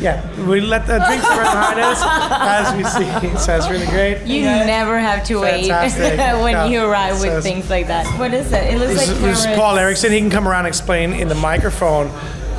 Yeah, 0.00 0.20
we 0.46 0.60
let 0.60 0.86
the 0.86 0.98
drinks 0.98 1.24
right 1.28 1.74
behind 1.74 1.78
us 1.80 2.02
as 2.02 2.74
we 2.76 2.84
see. 3.30 3.36
So 3.38 3.54
it's 3.56 3.68
really 3.70 3.86
great. 3.86 4.22
You 4.26 4.42
never 4.46 4.98
have 4.98 5.22
to 5.26 5.36
wait 5.40 5.68
when 5.70 6.52
Yeah. 6.52 6.64
you 6.66 6.84
arrive 6.84 7.20
with 7.20 7.42
things 7.44 7.70
like 7.70 7.86
that. 7.86 8.06
What 8.18 8.34
is 8.34 8.50
it? 8.50 8.64
It 8.74 8.78
looks 8.78 8.94
This 8.94 9.08
like 9.08 9.16
is, 9.16 9.22
this 9.22 9.46
is. 9.46 9.56
Paul 9.56 9.76
Erickson. 9.78 10.10
He 10.10 10.18
can 10.18 10.30
come 10.30 10.48
around 10.48 10.60
and 10.60 10.68
explain 10.68 11.12
in 11.12 11.28
the 11.28 11.34
microphone 11.36 12.10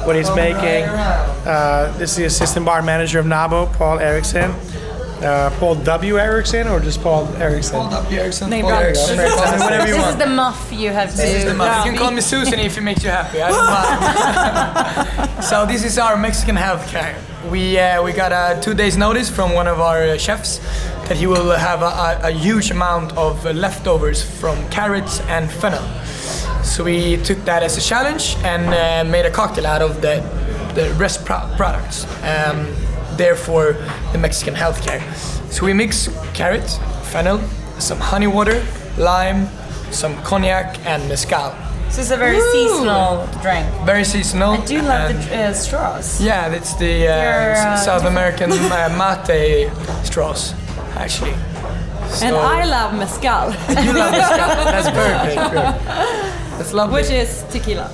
what 0.05 0.15
he's 0.15 0.33
making. 0.35 0.87
Uh, 0.87 1.93
this 1.97 2.11
is 2.11 2.17
the 2.17 2.25
assistant 2.25 2.65
bar 2.65 2.81
manager 2.81 3.19
of 3.19 3.25
Nabo, 3.25 3.71
Paul 3.73 3.99
Erickson. 3.99 4.53
Uh, 5.23 5.49
Paul 5.57 5.75
W. 5.75 6.19
Erickson 6.19 6.67
or 6.67 6.81
just 6.81 7.01
Paul 7.01 7.27
Erickson? 7.35 7.79
Hold 7.79 7.93
up, 7.93 8.11
Erickson. 8.11 8.49
Name 8.49 8.63
Paul 8.63 8.71
brand. 8.71 8.85
Erickson. 8.85 9.15
Fantastic. 9.15 9.59
Whatever 9.61 9.87
you 9.87 9.93
This 9.95 10.07
is 10.07 10.15
the 10.17 10.25
muff 10.25 10.73
you 10.73 10.89
have 10.89 11.11
to. 11.11 11.17
This 11.17 11.35
is 11.35 11.45
the 11.45 11.53
muff. 11.53 11.85
You 11.85 11.91
can 11.91 11.99
call 11.99 12.11
me 12.11 12.19
Susan 12.19 12.59
if 12.59 12.77
it 12.77 12.81
makes 12.81 13.03
you 13.03 13.09
happy. 13.09 13.41
I 13.41 13.49
don't 13.49 15.27
mind. 15.29 15.43
so 15.49 15.65
this 15.65 15.85
is 15.85 15.97
our 15.97 16.17
Mexican 16.17 16.57
healthcare. 16.57 17.15
We 17.49 17.79
uh, 17.79 18.03
we 18.03 18.11
got 18.11 18.31
a 18.33 18.59
two 18.61 18.73
days 18.73 18.97
notice 18.97 19.29
from 19.29 19.53
one 19.53 19.67
of 19.67 19.79
our 19.79 20.03
uh, 20.03 20.17
chefs 20.17 20.59
that 21.07 21.15
he 21.15 21.25
will 21.27 21.51
have 21.51 21.81
a, 21.81 22.25
a, 22.25 22.29
a 22.29 22.31
huge 22.31 22.71
amount 22.71 23.13
of 23.17 23.45
uh, 23.45 23.51
leftovers 23.51 24.21
from 24.23 24.57
carrots 24.69 25.21
and 25.21 25.49
fennel. 25.49 25.83
So 26.73 26.83
we 26.83 27.17
took 27.17 27.37
that 27.45 27.61
as 27.61 27.77
a 27.77 27.81
challenge 27.81 28.35
and 28.43 28.73
uh, 28.73 29.07
made 29.11 29.27
a 29.27 29.29
cocktail 29.29 29.67
out 29.67 29.83
of 29.83 30.01
the 30.01 30.23
the 30.73 30.91
rest 30.97 31.23
pro- 31.23 31.47
products. 31.55 32.05
Um, 32.23 32.65
therefore, 33.15 33.73
the 34.11 34.17
Mexican 34.17 34.55
healthcare. 34.55 35.01
So 35.51 35.67
we 35.67 35.73
mix 35.73 36.09
carrot, 36.33 36.67
fennel, 37.11 37.37
some 37.77 37.99
honey 37.99 38.25
water, 38.25 38.65
lime, 38.97 39.49
some 39.91 40.15
cognac, 40.23 40.83
and 40.83 41.07
mezcal. 41.07 41.53
So 41.91 42.01
it's 42.01 42.09
a 42.09 42.17
very 42.17 42.41
seasonal 42.41 43.27
drink. 43.43 43.67
Very 43.85 44.03
seasonal. 44.03 44.53
I 44.53 44.65
do 44.65 44.81
love 44.81 45.11
and- 45.11 45.23
the 45.29 45.49
uh, 45.49 45.53
straws. 45.53 46.19
Yeah, 46.19 46.51
it's 46.57 46.73
the 46.73 47.07
uh, 47.07 47.13
uh, 47.13 47.77
South 47.77 48.05
American 48.05 48.51
uh, 48.71 48.89
mate 48.97 49.69
straws, 50.03 50.55
actually. 50.95 51.35
And 52.23 52.35
I 52.35 52.65
love 52.65 52.97
mezcal, 52.97 53.51
You 53.69 53.93
love 53.93 54.11
mezcal. 54.11 54.49
That's 54.73 54.89
perfect. 54.89 56.39
That's 56.57 56.73
lovely. 56.73 57.01
which 57.01 57.11
is 57.11 57.43
tequila. 57.51 57.89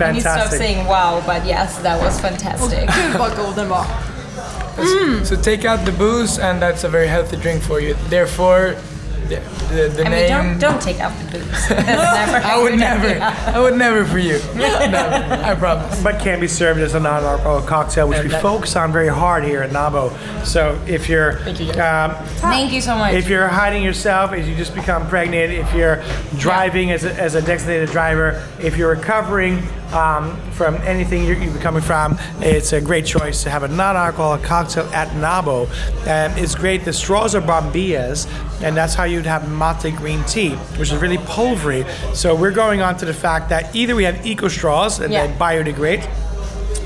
I 0.00 0.12
need 0.12 0.22
to 0.22 0.30
stop 0.30 0.50
saying 0.50 0.86
wow, 0.86 1.22
but 1.26 1.46
yes, 1.46 1.78
that 1.78 2.00
was 2.00 2.20
fantastic. 2.20 2.86
Gud 2.88 3.18
vad 3.18 3.36
god 3.36 3.56
den. 3.56 5.24
So 5.24 5.36
take 5.36 5.64
out 5.64 5.84
the 5.84 5.92
booze, 5.92 6.38
and 6.38 6.60
that's 6.60 6.84
a 6.84 6.88
very 6.88 7.06
healthy 7.06 7.36
drink 7.36 7.62
for 7.62 7.80
you. 7.80 7.94
Therefore, 8.08 8.74
the, 9.28 9.36
the, 9.74 9.88
the 9.88 10.00
I 10.06 10.08
mean, 10.08 10.10
name. 10.10 10.28
don't 10.28 10.58
don't 10.58 10.82
take 10.82 11.00
out 11.00 11.12
the 11.30 11.38
booze. 11.38 11.68
That's 11.68 11.86
never 11.86 12.36
a 12.38 12.42
I 12.50 12.62
would 12.62 12.78
never. 12.78 13.06
idea. 13.08 13.22
I 13.54 13.60
would 13.60 13.76
never 13.76 14.04
for 14.04 14.18
you. 14.18 14.38
never. 14.54 15.44
I 15.44 15.54
promise. 15.54 16.02
but 16.02 16.20
can 16.20 16.40
be 16.40 16.48
served 16.48 16.80
as 16.80 16.94
a 16.94 17.00
non-alcoholic 17.00 17.66
cocktail, 17.66 18.08
which 18.08 18.22
we 18.22 18.28
that- 18.28 18.42
focus 18.42 18.76
on 18.76 18.92
very 18.92 19.08
hard 19.08 19.44
here 19.44 19.62
at 19.62 19.70
Nabo. 19.70 20.10
So 20.44 20.80
if 20.86 21.08
you're 21.08 21.34
thank 21.40 21.60
you. 21.60 21.70
um, 21.80 22.14
Thank 22.38 22.72
you 22.72 22.80
so 22.80 22.96
much. 22.96 23.14
if 23.14 23.28
you're 23.28 23.48
hiding 23.48 23.82
yourself 23.82 24.32
as 24.32 24.48
you 24.48 24.54
just 24.56 24.74
become 24.74 25.06
pregnant, 25.08 25.52
if 25.52 25.72
you're 25.74 26.02
driving 26.38 26.90
as, 26.90 27.04
a, 27.04 27.14
as 27.20 27.34
a 27.34 27.42
designated 27.42 27.90
driver, 27.90 28.46
if 28.60 28.76
you're 28.76 28.90
recovering 28.90 29.62
um, 29.92 30.36
from 30.52 30.76
anything 30.76 31.24
you're, 31.24 31.36
you're 31.36 31.56
coming 31.58 31.82
from, 31.82 32.18
it's 32.40 32.72
a 32.72 32.80
great 32.80 33.06
choice 33.06 33.42
to 33.42 33.50
have 33.50 33.62
a 33.62 33.68
non-alcoholic 33.68 34.42
cocktail 34.42 34.84
at 34.92 35.08
Nabo. 35.08 35.68
And 36.06 36.36
it's 36.38 36.54
great. 36.54 36.84
The 36.84 36.92
straws 36.92 37.34
are 37.34 37.40
bombillas, 37.42 38.26
and 38.62 38.76
that's 38.76 38.94
how 38.94 39.04
you'd 39.04 39.26
have 39.26 39.50
mate 39.50 39.94
green 39.96 40.22
tea, 40.24 40.50
which 40.78 40.92
is 40.92 40.98
really 40.98 41.18
pulvery. 41.18 41.84
So 42.14 42.34
we're 42.34 42.52
going 42.52 42.80
on 42.80 42.96
to 42.98 43.04
the 43.04 43.14
fact 43.14 43.48
that 43.50 43.74
either 43.74 43.94
we 43.94 44.04
have 44.04 44.24
eco 44.26 44.48
straws 44.48 45.00
and 45.00 45.12
Yeah. 45.12 45.26
they 45.26 45.32
biodegrade, 45.34 46.08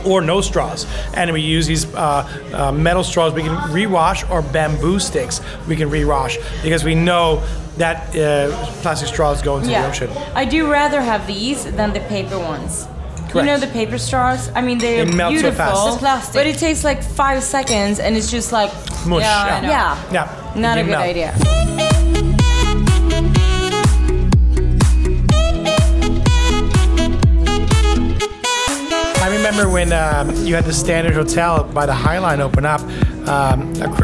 or 0.05 0.21
no 0.21 0.41
straws. 0.41 0.87
And 1.15 1.33
we 1.33 1.41
use 1.41 1.67
these 1.67 1.85
uh, 1.95 2.29
uh, 2.53 2.73
metal 2.73 3.03
straws 3.03 3.33
we 3.33 3.43
can 3.43 3.57
rewash 3.73 4.29
or 4.31 4.41
bamboo 4.41 5.01
sticks 5.01 5.41
we 5.67 5.75
can 5.75 5.91
rewash 5.91 6.37
because 6.63 6.85
we 6.85 6.95
know 6.95 7.43
that 7.77 8.17
uh, 8.17 8.51
plastic 8.83 9.09
straws 9.09 9.43
go 9.43 9.57
into 9.57 9.69
the 9.69 9.87
ocean. 9.87 10.09
I 10.35 10.45
do 10.45 10.71
rather 10.71 11.01
have 11.01 11.27
these 11.27 11.65
than 11.73 11.93
the 11.93 12.01
paper 12.01 12.39
ones. 12.39 12.87
You 13.41 13.47
know 13.47 13.59
the 13.59 13.67
paper 13.69 13.99
straws? 13.99 14.51
I 14.55 14.61
mean, 14.63 14.79
they're 14.79 15.03
It 15.03 15.15
melts 15.15 15.37
so 15.37 15.43
beautiful, 15.43 15.65
fast. 15.67 15.95
The 15.95 15.99
plastic. 15.99 16.35
but 16.35 16.47
it 16.47 16.59
takes 16.59 16.85
like 16.85 17.03
five 17.03 17.43
seconds, 17.43 17.99
and 17.99 18.17
it's 18.17 18.31
just 18.31 18.53
like 18.53 18.71
Mush. 19.07 19.23
Yeah, 19.23 19.63
yeah. 19.63 19.69
yeah, 19.71 20.13
Yeah, 20.13 20.61
not 20.61 20.79
a 20.79 20.83
good 20.83 20.91
melt. 20.91 21.05
idea. 21.05 21.35
I 29.19 29.29
remember 29.35 29.69
when 29.69 29.93
um, 29.93 30.31
you 30.47 30.55
had 30.55 30.65
the 30.65 30.73
Standard 30.73 31.15
Hotel 31.15 31.65
by 31.65 31.87
the 31.87 31.95
High 31.95 32.19
Line 32.19 32.41
open 32.41 32.65
up, 32.65 32.81
um, 33.29 33.61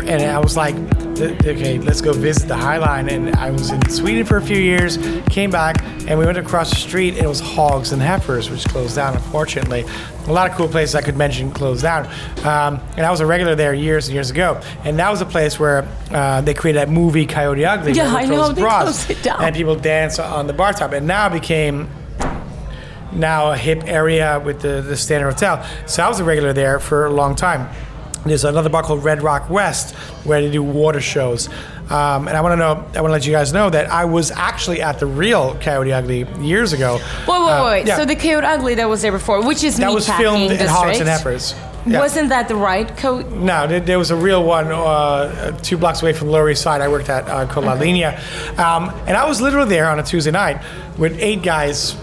and 0.06 0.22
I 0.22 0.38
was 0.38 0.56
like, 0.56 0.74
th- 0.74 1.01
okay, 1.20 1.78
let's 1.78 2.00
go 2.00 2.12
visit 2.12 2.48
the 2.48 2.56
High 2.56 2.78
Line. 2.78 3.08
And 3.08 3.34
I 3.36 3.50
was 3.50 3.70
in 3.70 3.88
Sweden 3.88 4.24
for 4.24 4.36
a 4.36 4.42
few 4.42 4.56
years, 4.56 4.98
came 5.28 5.50
back, 5.50 5.82
and 6.08 6.18
we 6.18 6.24
went 6.24 6.38
across 6.38 6.70
the 6.70 6.76
street, 6.76 7.14
and 7.14 7.24
it 7.24 7.28
was 7.28 7.40
Hogs 7.40 7.92
and 7.92 8.00
Heifers, 8.00 8.50
which 8.50 8.64
closed 8.66 8.96
down, 8.96 9.14
unfortunately. 9.14 9.84
A 10.26 10.32
lot 10.32 10.50
of 10.50 10.56
cool 10.56 10.68
places 10.68 10.94
I 10.94 11.02
could 11.02 11.16
mention 11.16 11.50
closed 11.50 11.82
down. 11.82 12.06
Um, 12.44 12.80
and 12.96 13.04
I 13.04 13.10
was 13.10 13.20
a 13.20 13.26
regular 13.26 13.54
there 13.54 13.74
years 13.74 14.06
and 14.06 14.14
years 14.14 14.30
ago. 14.30 14.60
And 14.84 14.98
that 14.98 15.10
was 15.10 15.20
a 15.20 15.26
place 15.26 15.58
where 15.58 15.86
uh, 16.10 16.40
they 16.40 16.54
created 16.54 16.80
that 16.80 16.88
movie 16.88 17.26
Coyote 17.26 17.64
Ugly. 17.64 17.92
Yeah, 17.92 18.14
I 18.14 18.24
know, 18.24 18.52
they 18.52 18.62
bras, 18.62 18.82
closed 18.82 19.10
it 19.10 19.22
down. 19.22 19.42
And 19.44 19.54
people 19.54 19.76
dance 19.76 20.18
on 20.18 20.46
the 20.46 20.52
bar 20.52 20.72
top. 20.72 20.92
And 20.92 21.06
now 21.06 21.26
it 21.26 21.32
became 21.32 21.90
now 23.12 23.52
a 23.52 23.56
hip 23.56 23.82
area 23.84 24.40
with 24.40 24.62
the, 24.62 24.80
the 24.80 24.96
Standard 24.96 25.32
Hotel. 25.32 25.66
So 25.86 26.02
I 26.02 26.08
was 26.08 26.20
a 26.20 26.24
regular 26.24 26.52
there 26.52 26.78
for 26.78 27.06
a 27.06 27.10
long 27.10 27.34
time. 27.34 27.68
There's 28.24 28.44
another 28.44 28.68
bar 28.68 28.82
called 28.82 29.02
Red 29.02 29.22
Rock 29.22 29.50
West 29.50 29.94
where 30.24 30.40
they 30.40 30.50
do 30.50 30.62
water 30.62 31.00
shows. 31.00 31.48
Um, 31.90 32.28
and 32.28 32.36
I 32.36 32.40
want 32.40 32.52
to 32.52 32.56
know, 32.56 32.70
I 32.94 33.00
want 33.00 33.08
to 33.10 33.12
let 33.12 33.26
you 33.26 33.32
guys 33.32 33.52
know 33.52 33.68
that 33.68 33.90
I 33.90 34.04
was 34.04 34.30
actually 34.30 34.80
at 34.80 34.98
the 35.00 35.06
real 35.06 35.56
Coyote 35.56 35.92
Ugly 35.92 36.26
years 36.40 36.72
ago. 36.72 36.94
Wait, 36.94 37.28
wait, 37.28 37.34
Uh, 37.36 37.64
wait. 37.64 37.86
yeah. 37.86 37.96
So 37.96 38.04
the 38.04 38.14
Coyote 38.16 38.44
Ugly 38.46 38.76
that 38.76 38.88
was 38.88 39.02
there 39.02 39.12
before, 39.12 39.44
which 39.44 39.64
is 39.64 39.76
that 39.78 39.92
was 39.92 40.08
filmed 40.08 40.52
in 40.52 40.66
Hogs 40.68 41.00
and 41.00 41.08
Heifers. 41.08 41.54
Yeah. 41.84 41.98
Wasn't 41.98 42.28
that 42.28 42.46
the 42.46 42.54
right 42.54 42.96
coat? 42.96 43.28
No, 43.32 43.66
there, 43.66 43.80
there 43.80 43.98
was 43.98 44.12
a 44.12 44.16
real 44.16 44.44
one 44.44 44.68
uh, 44.70 45.50
two 45.62 45.76
blocks 45.76 46.00
away 46.00 46.12
from 46.12 46.28
Lower 46.28 46.48
East 46.48 46.62
Side. 46.62 46.80
I 46.80 46.86
worked 46.86 47.08
at 47.08 47.28
uh, 47.28 47.44
called 47.46 47.66
La 47.66 47.72
Linea. 47.72 48.20
Um, 48.56 48.90
and 49.08 49.16
I 49.16 49.26
was 49.26 49.40
literally 49.40 49.68
there 49.68 49.88
on 49.88 49.98
a 49.98 50.02
Tuesday 50.04 50.30
night 50.30 50.62
with 50.96 51.18
eight 51.20 51.42
guys, 51.42 51.96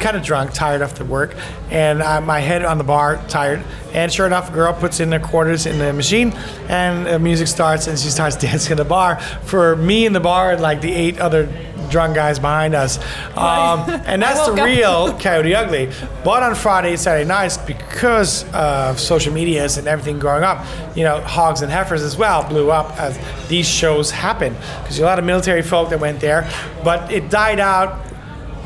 kind 0.00 0.16
of 0.16 0.22
drunk, 0.22 0.52
tired 0.52 0.82
after 0.82 1.04
work, 1.04 1.34
and 1.70 2.02
uh, 2.02 2.20
my 2.20 2.40
head 2.40 2.64
on 2.64 2.78
the 2.78 2.84
bar, 2.84 3.22
tired. 3.28 3.62
And 3.92 4.12
sure 4.12 4.26
enough, 4.26 4.50
a 4.50 4.52
girl 4.52 4.72
puts 4.72 5.00
in 5.00 5.10
their 5.10 5.20
quarters 5.20 5.66
in 5.66 5.78
the 5.78 5.92
machine, 5.92 6.32
and 6.68 7.06
the 7.06 7.18
music 7.18 7.48
starts, 7.48 7.86
and 7.86 7.98
she 7.98 8.08
starts 8.08 8.36
dancing 8.46 8.72
in 8.72 8.78
the 8.78 8.84
bar. 8.84 9.20
For 9.20 9.76
me 9.76 10.06
in 10.06 10.12
the 10.12 10.20
bar, 10.20 10.52
and 10.52 10.60
like 10.60 10.80
the 10.80 10.92
eight 10.92 11.18
other 11.18 11.48
drunk 11.90 12.14
guys 12.14 12.38
behind 12.38 12.74
us. 12.74 12.98
Um, 13.36 13.80
and 14.06 14.20
that's 14.20 14.46
the 14.46 14.52
real 14.52 15.18
Coyote 15.20 15.54
Ugly. 15.54 15.90
But 16.24 16.42
on 16.42 16.54
Friday 16.54 16.96
Saturday 16.96 17.26
nights, 17.26 17.56
because 17.58 18.44
of 18.52 19.00
social 19.00 19.32
medias 19.32 19.78
and 19.78 19.86
everything 19.88 20.18
growing 20.18 20.44
up, 20.44 20.64
you 20.96 21.04
know, 21.04 21.20
Hogs 21.20 21.62
and 21.62 21.70
Heifers 21.70 22.02
as 22.02 22.16
well 22.16 22.48
blew 22.48 22.70
up 22.70 22.98
as 22.98 23.18
these 23.48 23.68
shows 23.68 24.10
happened. 24.10 24.56
Because 24.82 24.98
a 24.98 25.04
lot 25.04 25.18
of 25.18 25.24
military 25.24 25.62
folk 25.62 25.90
that 25.90 26.00
went 26.00 26.20
there, 26.20 26.50
but 26.82 27.10
it 27.10 27.30
died 27.30 27.60
out 27.60 28.05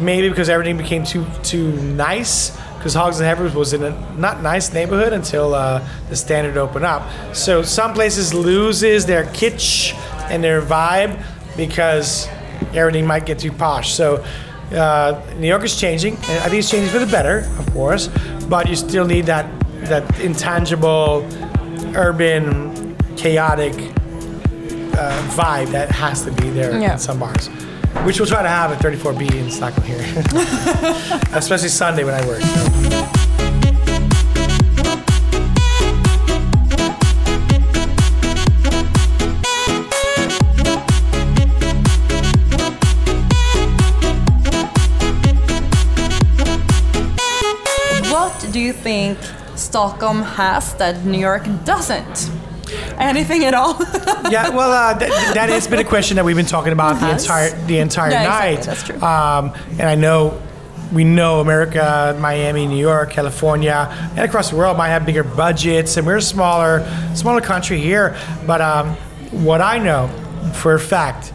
maybe 0.00 0.28
because 0.28 0.48
everything 0.48 0.76
became 0.76 1.04
too 1.04 1.24
too 1.42 1.72
nice. 1.72 2.56
Because 2.76 2.94
Hogs 2.94 3.20
and 3.20 3.26
Heifers 3.26 3.54
was 3.54 3.74
in 3.74 3.82
a 3.82 3.90
not 4.16 4.42
nice 4.42 4.72
neighborhood 4.72 5.12
until 5.12 5.54
uh, 5.54 5.86
the 6.08 6.16
standard 6.16 6.56
opened 6.56 6.86
up. 6.86 7.02
So 7.34 7.60
some 7.62 7.92
places 7.92 8.32
loses 8.32 9.04
their 9.04 9.24
kitsch 9.24 9.92
and 10.30 10.42
their 10.42 10.62
vibe 10.62 11.22
because 11.58 12.26
everything 12.72 13.06
might 13.06 13.26
get 13.26 13.38
too 13.38 13.52
posh. 13.52 13.92
So 13.92 14.24
uh, 14.72 15.20
New 15.36 15.46
York 15.48 15.62
is 15.64 15.78
changing, 15.78 16.14
and 16.14 16.38
I 16.44 16.48
think 16.48 16.60
it's 16.60 16.70
changing 16.70 16.90
for 16.90 17.00
the 17.00 17.10
better, 17.10 17.40
of 17.58 17.70
course. 17.72 18.08
But 18.48 18.66
you 18.68 18.76
still 18.76 19.04
need 19.06 19.26
that 19.26 19.46
that 19.88 20.20
intangible, 20.20 21.26
urban, 21.96 22.96
chaotic 23.16 23.74
uh, 23.74 25.28
vibe 25.36 25.70
that 25.72 25.90
has 25.90 26.22
to 26.24 26.30
be 26.32 26.50
there 26.50 26.78
Yeah. 26.78 26.92
in 26.92 26.98
some 26.98 27.18
bars, 27.18 27.48
which 28.04 28.18
we'll 28.18 28.26
try 28.26 28.42
to 28.42 28.48
have 28.48 28.72
at 28.72 28.78
34B 28.80 29.34
in 29.34 29.50
Stockholm 29.50 29.86
here, 29.86 30.00
especially 31.38 31.68
Sunday 31.68 32.04
when 32.04 32.14
I 32.14 32.26
work. 32.26 32.42
What 48.10 48.52
do 48.52 48.60
you 48.60 48.72
think 48.72 49.18
Stockholm 49.56 50.22
has 50.22 50.74
that 50.74 51.04
New 51.04 51.18
York 51.18 51.46
doesn't? 51.64 52.39
Anything 53.00 53.44
at 53.44 53.54
all? 53.54 53.76
yeah, 54.30 54.50
well, 54.50 54.70
uh, 54.70 54.98
th- 54.98 55.10
that 55.34 55.48
has 55.48 55.66
been 55.66 55.78
a 55.80 55.84
question 55.84 56.16
that 56.16 56.24
we've 56.24 56.36
been 56.36 56.46
talking 56.46 56.72
about 56.72 57.00
the 57.00 57.10
entire 57.10 57.50
the 57.66 57.78
entire 57.78 58.10
Yeah, 58.10 58.22
exactly, 58.22 58.54
night. 58.56 58.64
that's 58.66 58.82
true. 58.82 59.00
Um, 59.02 59.54
and 59.78 59.82
I 59.88 59.94
know 59.94 60.40
we 60.92 61.04
know 61.04 61.40
America, 61.40 62.16
Miami, 62.20 62.66
New 62.66 62.76
York, 62.78 63.10
California, 63.10 63.88
and 64.16 64.18
across 64.20 64.50
the 64.50 64.56
world 64.56 64.76
might 64.76 64.88
have 64.88 65.06
bigger 65.06 65.24
budgets, 65.24 65.96
and 65.96 66.06
we're 66.06 66.16
a 66.16 66.22
smaller 66.22 66.84
smaller 67.14 67.40
country 67.40 67.78
here. 67.80 68.16
But 68.46 68.60
um, 68.60 68.90
what 69.30 69.60
I 69.60 69.78
know 69.78 70.08
for 70.54 70.74
a 70.74 70.80
fact 70.80 71.32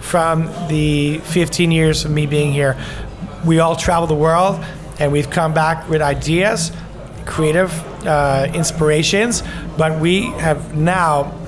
from 0.00 0.46
the 0.68 1.18
15 1.24 1.70
years 1.72 2.04
of 2.04 2.10
me 2.10 2.26
being 2.26 2.52
here, 2.52 2.76
we 3.44 3.58
all 3.60 3.74
travel 3.76 4.06
the 4.06 4.14
world 4.14 4.62
and 4.98 5.10
we've 5.10 5.30
come 5.30 5.54
back 5.54 5.88
with 5.88 6.02
ideas, 6.02 6.70
creative 7.26 7.72
uh, 8.06 8.50
inspirations, 8.54 9.42
but 9.76 10.00
we 10.00 10.22
have 10.22 10.76
now 10.76 11.38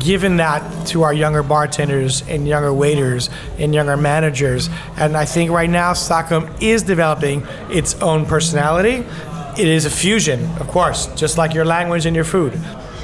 given 0.00 0.38
that 0.38 0.86
to 0.86 1.02
our 1.02 1.12
younger 1.12 1.42
bartenders 1.42 2.22
and 2.26 2.48
younger 2.48 2.72
waiters 2.72 3.28
and 3.58 3.74
younger 3.74 3.96
managers. 3.96 4.68
And 4.96 5.16
I 5.16 5.24
think 5.24 5.50
right 5.50 5.68
now 5.68 5.92
Stockholm 5.92 6.48
is 6.60 6.82
developing 6.82 7.46
its 7.68 7.94
own 7.96 8.26
personality. 8.26 9.04
It 9.58 9.68
is 9.68 9.84
a 9.84 9.90
fusion, 9.90 10.44
of 10.56 10.68
course, 10.68 11.06
just 11.14 11.36
like 11.36 11.54
your 11.54 11.64
language 11.64 12.06
and 12.06 12.16
your 12.16 12.24
food. 12.24 12.58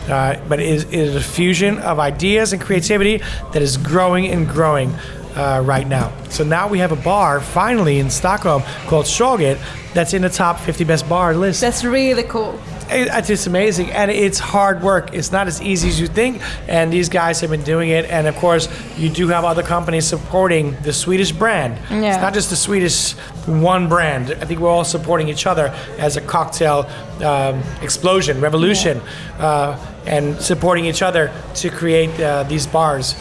Uh, 0.08 0.40
but 0.48 0.60
it 0.60 0.66
is, 0.66 0.84
it 0.84 0.94
is 0.94 1.16
a 1.16 1.20
fusion 1.20 1.78
of 1.78 1.98
ideas 1.98 2.52
and 2.52 2.62
creativity 2.62 3.18
that 3.52 3.60
is 3.60 3.76
growing 3.76 4.26
and 4.28 4.48
growing 4.48 4.94
uh, 5.36 5.62
right 5.64 5.86
now. 5.86 6.12
So 6.30 6.44
now 6.44 6.68
we 6.68 6.78
have 6.78 6.92
a 6.92 6.96
bar 6.96 7.40
finally 7.40 7.98
in 7.98 8.10
Stockholm 8.10 8.62
called 8.86 9.06
Tjoget 9.06 9.58
that's 9.94 10.14
in 10.14 10.22
the 10.22 10.28
top 10.30 10.58
50 10.60 10.84
best 10.84 11.08
bar 11.08 11.34
list. 11.34 11.60
That's 11.60 11.84
really 11.84 12.22
cool. 12.24 12.58
It- 12.90 13.08
It's 13.12 13.26
just 13.28 13.46
amazing, 13.46 13.90
and 13.90 14.10
it's 14.10 14.38
hard 14.38 14.80
work. 14.82 15.12
It's 15.12 15.32
not 15.32 15.46
as 15.48 15.60
easy 15.60 15.88
as 15.88 15.98
you 16.00 16.06
think, 16.06 16.40
and 16.68 16.92
these 16.92 17.08
guys 17.08 17.40
have 17.40 17.50
been 17.50 17.64
doing 17.64 17.88
it. 17.90 18.04
And 18.10 18.26
of 18.28 18.36
course, 18.36 18.68
you 18.96 19.08
do 19.08 19.26
have 19.28 19.44
other 19.44 19.62
companies 19.62 20.06
supporting 20.06 20.76
the 20.82 20.92
Swedish 20.92 21.32
brand. 21.32 21.78
Yeah. 21.90 22.12
It's 22.12 22.22
not 22.22 22.32
just 22.34 22.48
the 22.50 22.56
Swedish 22.56 23.12
one 23.46 23.88
brand. 23.88 24.36
I 24.40 24.44
think 24.44 24.60
we're 24.60 24.70
all 24.70 24.84
supporting 24.84 25.28
each 25.28 25.46
other 25.46 25.74
as 25.98 26.16
a 26.16 26.20
cocktail 26.20 26.86
um, 27.24 27.60
explosion, 27.82 28.40
revolution, 28.40 29.00
uh, 29.40 29.76
and 30.06 30.40
supporting 30.40 30.84
each 30.86 31.02
other 31.02 31.32
to 31.56 31.70
create 31.70 32.20
uh, 32.20 32.44
these 32.44 32.66
bars 32.68 33.14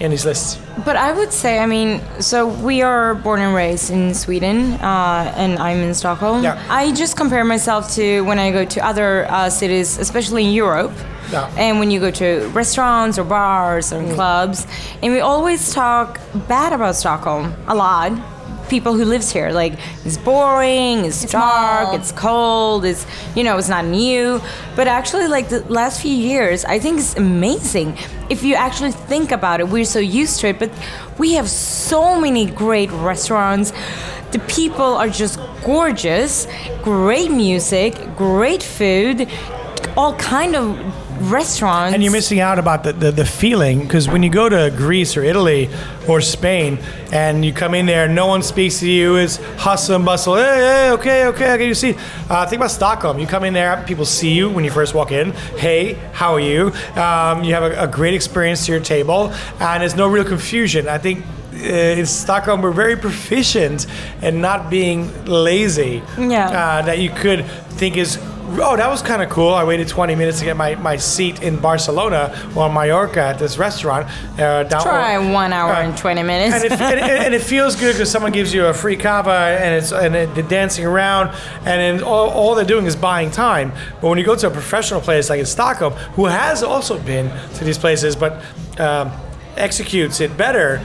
in 0.00 0.10
these 0.10 0.24
lists. 0.24 0.58
But 0.84 0.96
I 0.96 1.12
would 1.12 1.32
say, 1.32 1.58
I 1.58 1.66
mean, 1.66 2.00
so 2.20 2.46
we 2.46 2.82
are 2.82 3.14
born 3.14 3.40
and 3.40 3.54
raised 3.54 3.90
in 3.90 4.14
Sweden, 4.14 4.74
uh, 4.74 5.32
and 5.36 5.58
I'm 5.58 5.78
in 5.78 5.94
Stockholm. 5.94 6.42
Yeah. 6.42 6.64
I 6.70 6.92
just 6.92 7.16
compare 7.16 7.44
myself 7.44 7.92
to 7.94 8.22
when 8.22 8.38
I 8.38 8.52
go 8.52 8.64
to 8.64 8.86
other 8.86 9.26
uh, 9.30 9.50
cities, 9.50 9.98
especially 9.98 10.44
in 10.44 10.52
Europe. 10.52 10.92
Yeah. 11.32 11.52
And 11.58 11.78
when 11.78 11.90
you 11.90 12.00
go 12.00 12.10
to 12.12 12.48
restaurants 12.54 13.18
or 13.18 13.24
bars 13.24 13.92
or 13.92 14.02
clubs, 14.14 14.66
and 15.02 15.12
we 15.12 15.20
always 15.20 15.74
talk 15.74 16.20
bad 16.48 16.72
about 16.72 16.96
Stockholm 16.96 17.54
a 17.66 17.74
lot. 17.74 18.12
People 18.68 18.94
who 18.94 19.04
lives 19.04 19.32
here, 19.32 19.50
like 19.50 19.78
it's 20.04 20.18
boring, 20.18 21.04
it's, 21.04 21.24
dark, 21.24 21.88
small. 21.88 21.94
it's 21.96 22.12
cold, 22.12 22.84
it's 22.84 23.06
you 23.34 23.42
know, 23.42 23.56
it's 23.56 23.68
not 23.68 23.84
new. 23.84 24.40
But 24.76 24.88
actually, 24.88 25.28
like 25.28 25.48
the 25.48 25.60
last 25.72 26.02
few 26.02 26.14
years, 26.14 26.64
I 26.64 26.78
think 26.78 26.98
it's 26.98 27.16
amazing. 27.16 27.96
If 28.28 28.42
you 28.42 28.54
actually 28.54 28.92
think 28.92 29.32
about 29.32 29.60
it, 29.60 29.68
we're 29.68 29.84
so 29.84 29.98
used 29.98 30.40
to 30.40 30.48
it, 30.48 30.58
but 30.58 30.70
we 31.18 31.32
have 31.32 31.48
so 31.48 32.20
many 32.20 32.46
great 32.46 32.90
restaurants. 32.92 33.72
The 34.32 34.38
people 34.40 34.84
are 34.84 35.08
just 35.08 35.40
gorgeous, 35.64 36.46
great 36.82 37.30
music, 37.30 37.94
great 38.16 38.62
food, 38.62 39.28
all 39.96 40.14
kind 40.16 40.54
of 40.54 40.78
restaurants. 41.20 41.94
And 41.94 42.02
you're 42.02 42.12
missing 42.12 42.40
out 42.40 42.58
about 42.58 42.84
the, 42.84 42.92
the, 42.92 43.10
the 43.10 43.24
feeling 43.24 43.82
because 43.82 44.08
when 44.08 44.22
you 44.22 44.30
go 44.30 44.48
to 44.48 44.72
Greece 44.76 45.16
or 45.16 45.22
Italy 45.22 45.68
or 46.08 46.20
Spain 46.20 46.78
and 47.12 47.44
you 47.44 47.52
come 47.52 47.74
in 47.74 47.86
there, 47.86 48.08
no 48.08 48.26
one 48.26 48.42
speaks 48.42 48.80
to 48.80 48.90
you. 48.90 49.16
It's 49.16 49.36
hustle 49.56 49.96
and 49.96 50.04
bustle. 50.04 50.36
Hey, 50.36 50.42
hey, 50.42 50.90
okay, 50.90 51.26
okay, 51.26 51.52
okay, 51.52 51.66
you 51.66 51.74
see. 51.74 51.94
Uh, 52.28 52.46
think 52.46 52.60
about 52.60 52.70
Stockholm. 52.70 53.18
You 53.18 53.26
come 53.26 53.44
in 53.44 53.54
there, 53.54 53.82
people 53.86 54.04
see 54.04 54.32
you 54.32 54.48
when 54.50 54.64
you 54.64 54.70
first 54.70 54.94
walk 54.94 55.12
in. 55.12 55.32
Hey, 55.56 55.94
how 56.12 56.34
are 56.34 56.40
you? 56.40 56.72
Um, 56.94 57.44
you 57.44 57.54
have 57.54 57.62
a, 57.62 57.84
a 57.84 57.86
great 57.86 58.14
experience 58.14 58.66
to 58.66 58.72
your 58.72 58.80
table, 58.80 59.32
and 59.60 59.82
there's 59.82 59.96
no 59.96 60.08
real 60.08 60.24
confusion. 60.24 60.88
I 60.88 60.98
think 60.98 61.24
uh, 61.54 61.56
in 61.56 62.06
Stockholm, 62.06 62.62
we're 62.62 62.70
very 62.70 62.96
proficient 62.96 63.86
in 64.22 64.40
not 64.40 64.70
being 64.70 65.24
lazy. 65.24 66.02
Yeah. 66.18 66.46
Uh, 66.48 66.82
that 66.82 66.98
you 66.98 67.10
could 67.10 67.44
think 67.78 67.96
is 67.96 68.18
Oh, 68.50 68.76
that 68.76 68.88
was 68.88 69.02
kind 69.02 69.22
of 69.22 69.28
cool. 69.28 69.52
I 69.52 69.62
waited 69.64 69.88
20 69.88 70.14
minutes 70.14 70.38
to 70.38 70.44
get 70.46 70.56
my, 70.56 70.74
my 70.76 70.96
seat 70.96 71.42
in 71.42 71.58
Barcelona 71.60 72.34
or 72.56 72.72
Mallorca 72.72 73.20
at 73.20 73.38
this 73.38 73.58
restaurant. 73.58 74.08
Uh, 74.38 74.64
down, 74.64 74.82
Try 74.82 75.18
one 75.32 75.52
hour 75.52 75.72
uh, 75.72 75.82
and 75.82 75.96
20 75.96 76.22
minutes. 76.22 76.54
and 76.54 76.64
it, 76.64 76.72
and, 76.72 77.00
and 77.00 77.34
it 77.34 77.42
feels 77.42 77.76
good 77.76 77.92
because 77.92 78.10
someone 78.10 78.32
gives 78.32 78.54
you 78.54 78.66
a 78.66 78.74
free 78.74 78.96
cava 78.96 79.58
and 79.60 79.74
it's 79.74 79.92
and 79.92 80.16
it, 80.16 80.34
they're 80.34 80.42
dancing 80.44 80.86
around 80.86 81.28
and 81.58 81.66
then 81.66 82.02
all, 82.02 82.30
all 82.30 82.54
they're 82.54 82.64
doing 82.64 82.86
is 82.86 82.96
buying 82.96 83.30
time. 83.30 83.72
But 84.00 84.08
when 84.08 84.18
you 84.18 84.24
go 84.24 84.34
to 84.34 84.46
a 84.46 84.50
professional 84.50 85.00
place 85.00 85.28
like 85.28 85.40
in 85.40 85.46
Stockholm, 85.46 85.92
who 86.14 86.24
has 86.24 86.62
also 86.62 86.98
been 86.98 87.30
to 87.56 87.64
these 87.64 87.78
places 87.78 88.16
but 88.16 88.42
um, 88.80 89.12
executes 89.56 90.20
it 90.20 90.36
better, 90.36 90.80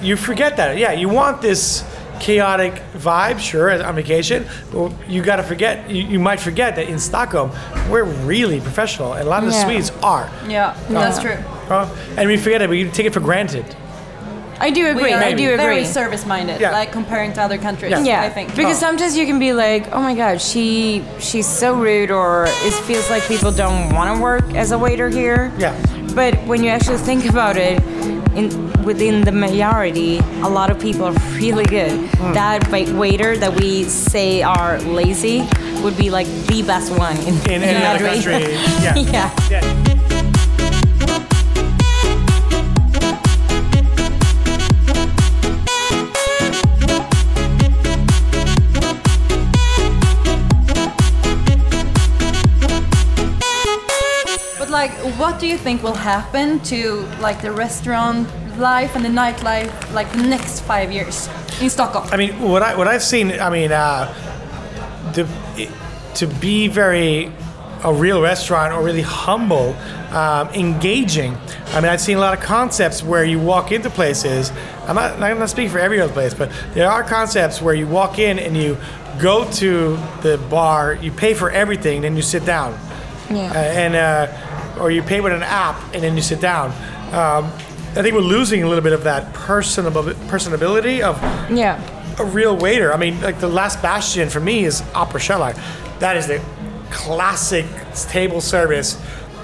you 0.00 0.16
forget 0.16 0.56
that. 0.56 0.78
Yeah, 0.78 0.92
you 0.92 1.08
want 1.08 1.42
this 1.42 1.84
chaotic 2.22 2.74
vibe, 2.94 3.38
sure, 3.40 3.70
on 3.84 3.94
vacation, 3.96 4.46
but 4.72 4.92
you 5.10 5.22
got 5.22 5.36
to 5.36 5.42
forget. 5.42 5.90
You, 5.90 6.02
you 6.04 6.18
might 6.20 6.40
forget 6.40 6.76
that 6.76 6.88
in 6.88 6.98
Stockholm, 6.98 7.50
we're 7.90 8.04
really 8.04 8.60
professional, 8.60 9.14
and 9.14 9.26
a 9.26 9.30
lot 9.30 9.42
of 9.42 9.50
the 9.50 9.56
Yeah. 9.56 9.64
Swedes 9.64 9.90
are. 10.02 10.30
Yeah, 10.48 10.76
that's 10.88 11.18
true. 11.18 11.36
Uh, 11.68 11.88
and 12.16 12.28
we 12.28 12.36
forget 12.36 12.62
it. 12.62 12.70
We 12.70 12.88
take 12.90 13.06
it 13.06 13.12
for 13.12 13.20
granted. 13.20 13.66
I 14.60 14.70
do 14.70 14.86
agree. 14.90 15.02
We 15.04 15.12
are 15.12 15.20
I 15.20 15.32
do 15.32 15.44
agree. 15.46 15.56
very 15.56 15.84
service-minded, 15.84 16.60
Yeah. 16.60 16.70
like 16.70 16.92
comparing 16.92 17.32
to 17.32 17.42
other 17.42 17.58
countries. 17.58 17.90
Yeah, 18.04 18.22
I 18.22 18.30
think. 18.30 18.54
because 18.54 18.78
sometimes 18.78 19.16
you 19.16 19.26
can 19.26 19.40
be 19.40 19.52
like, 19.52 19.88
"Oh 19.92 20.00
my 20.00 20.14
God, 20.14 20.40
she 20.40 21.02
she's 21.18 21.48
so 21.48 21.74
rude," 21.74 22.12
or 22.12 22.44
it 22.46 22.74
feels 22.86 23.10
like 23.10 23.24
people 23.26 23.50
don't 23.50 23.92
want 23.92 24.14
to 24.16 24.22
work 24.22 24.44
as 24.54 24.70
a 24.70 24.78
waiter 24.78 25.08
here. 25.08 25.50
Yeah. 25.58 25.74
But 26.14 26.34
when 26.46 26.62
you 26.62 26.70
actually 26.70 26.98
think 26.98 27.24
about 27.28 27.56
it, 27.56 27.80
in 28.34 28.72
within 28.82 29.22
the 29.22 29.32
majority, 29.32 30.18
a 30.42 30.48
lot 30.48 30.70
of 30.70 30.78
people 30.80 31.04
are 31.04 31.12
really 31.36 31.64
good. 31.64 31.92
Hmm. 32.16 32.32
That 32.32 32.68
wa- 32.70 32.98
waiter 32.98 33.36
that 33.36 33.54
we 33.60 33.84
say 33.84 34.42
are 34.42 34.78
lazy 34.80 35.46
would 35.82 35.96
be 35.96 36.10
like 36.10 36.26
the 36.46 36.62
best 36.62 36.90
one 36.96 37.16
in, 37.18 37.34
In 37.50 37.62
any 37.62 37.84
other 37.84 38.04
Madrid. 38.04 38.22
country, 38.24 38.52
yeah. 38.84 38.96
yeah. 38.96 39.48
Yeah. 39.50 39.81
What 55.22 55.38
do 55.38 55.46
you 55.46 55.56
think 55.56 55.84
will 55.84 55.94
happen 55.94 56.58
to 56.58 57.06
like 57.20 57.40
the 57.42 57.52
restaurant 57.52 58.26
life 58.58 58.96
and 58.96 59.04
the 59.04 59.08
nightlife 59.08 59.70
like 59.94 60.10
the 60.10 60.24
next 60.24 60.62
five 60.62 60.90
years 60.90 61.28
in 61.60 61.70
Stockholm? 61.70 62.08
I 62.10 62.16
mean, 62.16 62.40
what 62.40 62.60
I 62.60 62.74
what 62.76 62.88
I've 62.88 63.04
seen, 63.04 63.30
I 63.38 63.48
mean, 63.48 63.70
uh, 63.70 64.12
to 65.12 65.22
to 66.14 66.26
be 66.26 66.66
very 66.66 67.30
a 67.84 67.92
real 67.92 68.20
restaurant 68.20 68.74
or 68.74 68.82
really 68.82 69.02
humble, 69.02 69.76
um, 70.10 70.48
engaging. 70.54 71.36
I 71.68 71.80
mean, 71.80 71.90
I've 71.92 72.00
seen 72.00 72.16
a 72.16 72.20
lot 72.20 72.36
of 72.36 72.42
concepts 72.42 73.00
where 73.04 73.24
you 73.24 73.38
walk 73.38 73.70
into 73.70 73.90
places. 73.90 74.50
I'm 74.88 74.96
not, 74.96 75.22
I'm 75.22 75.38
not 75.38 75.50
speaking 75.50 75.70
for 75.70 75.78
every 75.78 76.00
other 76.00 76.12
place, 76.12 76.34
but 76.34 76.50
there 76.74 76.90
are 76.90 77.02
concepts 77.04 77.62
where 77.62 77.74
you 77.74 77.86
walk 77.86 78.18
in 78.18 78.38
and 78.38 78.56
you 78.56 78.76
go 79.20 79.50
to 79.52 79.96
the 80.22 80.38
bar, 80.48 80.94
you 80.94 81.10
pay 81.10 81.34
for 81.34 81.50
everything, 81.50 82.02
then 82.02 82.14
you 82.16 82.22
sit 82.22 82.44
down. 82.44 82.72
Yeah. 83.30 83.50
Uh, 83.50 83.56
and 83.56 83.94
uh, 83.96 84.51
or 84.78 84.90
you 84.90 85.02
pay 85.02 85.20
with 85.20 85.32
an 85.32 85.42
app 85.42 85.76
and 85.94 86.02
then 86.02 86.16
you 86.16 86.22
sit 86.22 86.40
down. 86.40 86.70
Um, 87.12 87.50
I 87.94 88.00
think 88.02 88.14
we're 88.14 88.20
losing 88.22 88.62
a 88.62 88.68
little 88.68 88.82
bit 88.82 88.92
of 88.94 89.04
that 89.04 89.32
personable 89.34 90.02
personability 90.02 91.00
of 91.02 91.20
Yeah. 91.50 91.78
a 92.18 92.24
real 92.24 92.56
waiter. 92.56 92.92
I 92.92 92.96
mean, 92.96 93.20
like 93.20 93.38
the 93.40 93.48
last 93.48 93.82
bastion 93.82 94.30
for 94.30 94.40
me 94.40 94.64
is 94.64 94.80
Operakällaren. 94.94 95.58
That 95.98 96.16
is 96.16 96.26
the 96.26 96.40
classic 96.90 97.66
table 98.08 98.40
service 98.40 98.98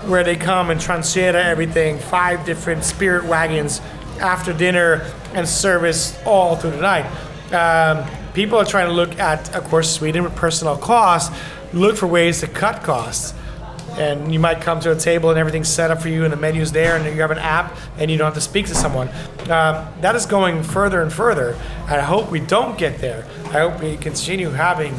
where 0.06 0.24
they 0.24 0.36
come 0.36 0.70
and 0.70 0.80
transfera 0.80 1.34
everything, 1.44 1.98
five 1.98 2.44
different 2.46 2.84
spirit 2.84 3.24
wagons 3.24 3.80
after 4.20 4.52
dinner 4.52 5.04
and 5.34 5.46
service 5.46 6.18
all 6.24 6.56
through 6.56 6.70
the 6.72 6.80
night. 6.80 7.06
Um, 7.52 8.06
people 8.32 8.58
are 8.58 8.64
trying 8.64 8.86
to 8.86 8.92
look 8.92 9.18
at, 9.18 9.54
of 9.54 9.64
course, 9.64 9.90
Sweden 9.90 10.24
with 10.24 10.34
personal 10.34 10.76
costs, 10.76 11.36
look 11.72 11.96
for 11.96 12.06
ways 12.06 12.40
to 12.40 12.46
cut 12.46 12.82
costs. 12.82 13.34
And 13.98 14.32
you 14.32 14.38
might 14.38 14.60
come 14.60 14.78
to 14.80 14.92
a 14.92 14.96
table 14.96 15.30
and 15.30 15.38
everything's 15.38 15.68
set 15.68 15.90
up 15.90 16.00
for 16.00 16.08
you 16.08 16.22
and 16.24 16.32
the 16.32 16.36
menu's 16.36 16.70
there 16.70 16.96
and 16.96 17.04
you 17.04 17.20
have 17.20 17.32
an 17.32 17.38
app 17.38 17.76
and 17.98 18.10
you 18.10 18.16
don't 18.16 18.26
have 18.26 18.34
to 18.34 18.40
speak 18.40 18.66
to 18.68 18.74
someone. 18.74 19.08
Um, 19.50 19.86
that 20.00 20.14
is 20.14 20.24
going 20.24 20.62
further 20.62 21.02
and 21.02 21.12
further. 21.12 21.56
I 21.86 22.00
hope 22.00 22.30
we 22.30 22.38
don't 22.40 22.78
get 22.78 22.98
there. 23.00 23.26
I 23.46 23.58
hope 23.60 23.80
we 23.82 23.96
continue 23.96 24.50
having 24.50 24.94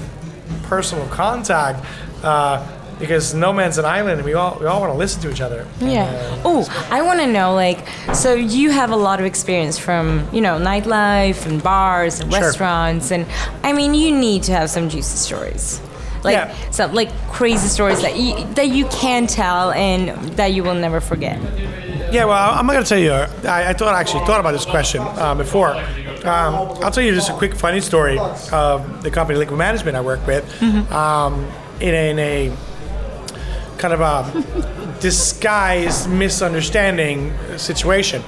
personal 0.64 1.08
contact 1.08 1.86
uh, 2.24 2.66
because 3.00 3.34
no 3.34 3.54
man's 3.54 3.78
an 3.78 3.86
island 3.86 4.18
and 4.20 4.26
we 4.26 4.34
all, 4.34 4.58
we 4.60 4.66
all 4.66 4.82
want 4.82 4.92
to 4.92 4.98
listen 4.98 5.22
to 5.22 5.32
each 5.32 5.40
other. 5.40 5.66
Yeah. 5.80 6.10
Oh, 6.44 6.68
I 6.92 7.02
want 7.02 7.22
to 7.22 7.28
know, 7.28 7.54
like, 7.54 7.88
so 8.14 8.34
you 8.34 8.70
have 8.72 8.92
a 8.92 8.96
lot 8.98 9.22
of 9.22 9.26
experience 9.26 9.80
from, 9.80 10.28
you 10.34 10.42
know, 10.42 10.60
nightlife 10.60 11.46
and 11.46 11.64
bars 11.64 12.20
and 12.20 12.30
Sure. 12.30 12.42
restaurants, 12.42 13.12
and 13.12 13.26
I 13.64 13.72
mean, 13.72 13.94
you 13.94 14.14
need 14.14 14.44
to 14.44 14.52
have 14.52 14.70
some 14.70 14.90
juicy 14.90 15.16
stories, 15.18 15.80
like 16.24 16.34
Yeah. 16.34 16.54
some 16.72 16.94
like 16.94 17.10
crazy 17.32 17.68
stories 17.68 18.02
that 18.02 18.18
you 18.18 18.44
that 18.56 18.70
you 18.70 18.86
can 18.88 19.28
tell 19.28 19.72
and 19.72 20.10
that 20.38 20.54
you 20.54 20.64
will 20.64 20.76
never 20.76 21.00
forget. 21.02 21.40
Yeah, 22.12 22.26
well, 22.26 22.54
I'm 22.58 22.66
not 22.66 22.74
going 22.74 22.84
to 22.84 22.90
tell 22.90 22.98
you. 22.98 23.12
I, 23.48 23.70
I 23.70 23.74
thought 23.74 23.94
I 23.94 24.00
actually 24.00 24.26
thought 24.26 24.40
about 24.40 24.54
this 24.54 24.66
question 24.66 25.02
uh, 25.04 25.36
before. 25.36 25.76
Um, 25.76 26.56
I'll 26.84 26.90
tell 26.92 27.04
you 27.04 27.14
just 27.14 27.30
a 27.30 27.34
quick 27.34 27.54
funny 27.54 27.82
story 27.82 28.18
of 28.52 29.04
the 29.04 29.12
company 29.12 29.38
Liquid 29.38 29.60
Management 29.60 29.96
I 29.96 30.02
work 30.02 30.26
with. 30.26 30.44
Um, 30.92 31.46
in, 31.80 31.94
a, 31.94 32.10
in 32.10 32.20
a 32.20 32.58
kind 33.78 33.94
of 33.94 34.02
a 34.02 34.24
disguised 35.00 36.10
misunderstanding 36.10 37.34
situation. 37.58 38.22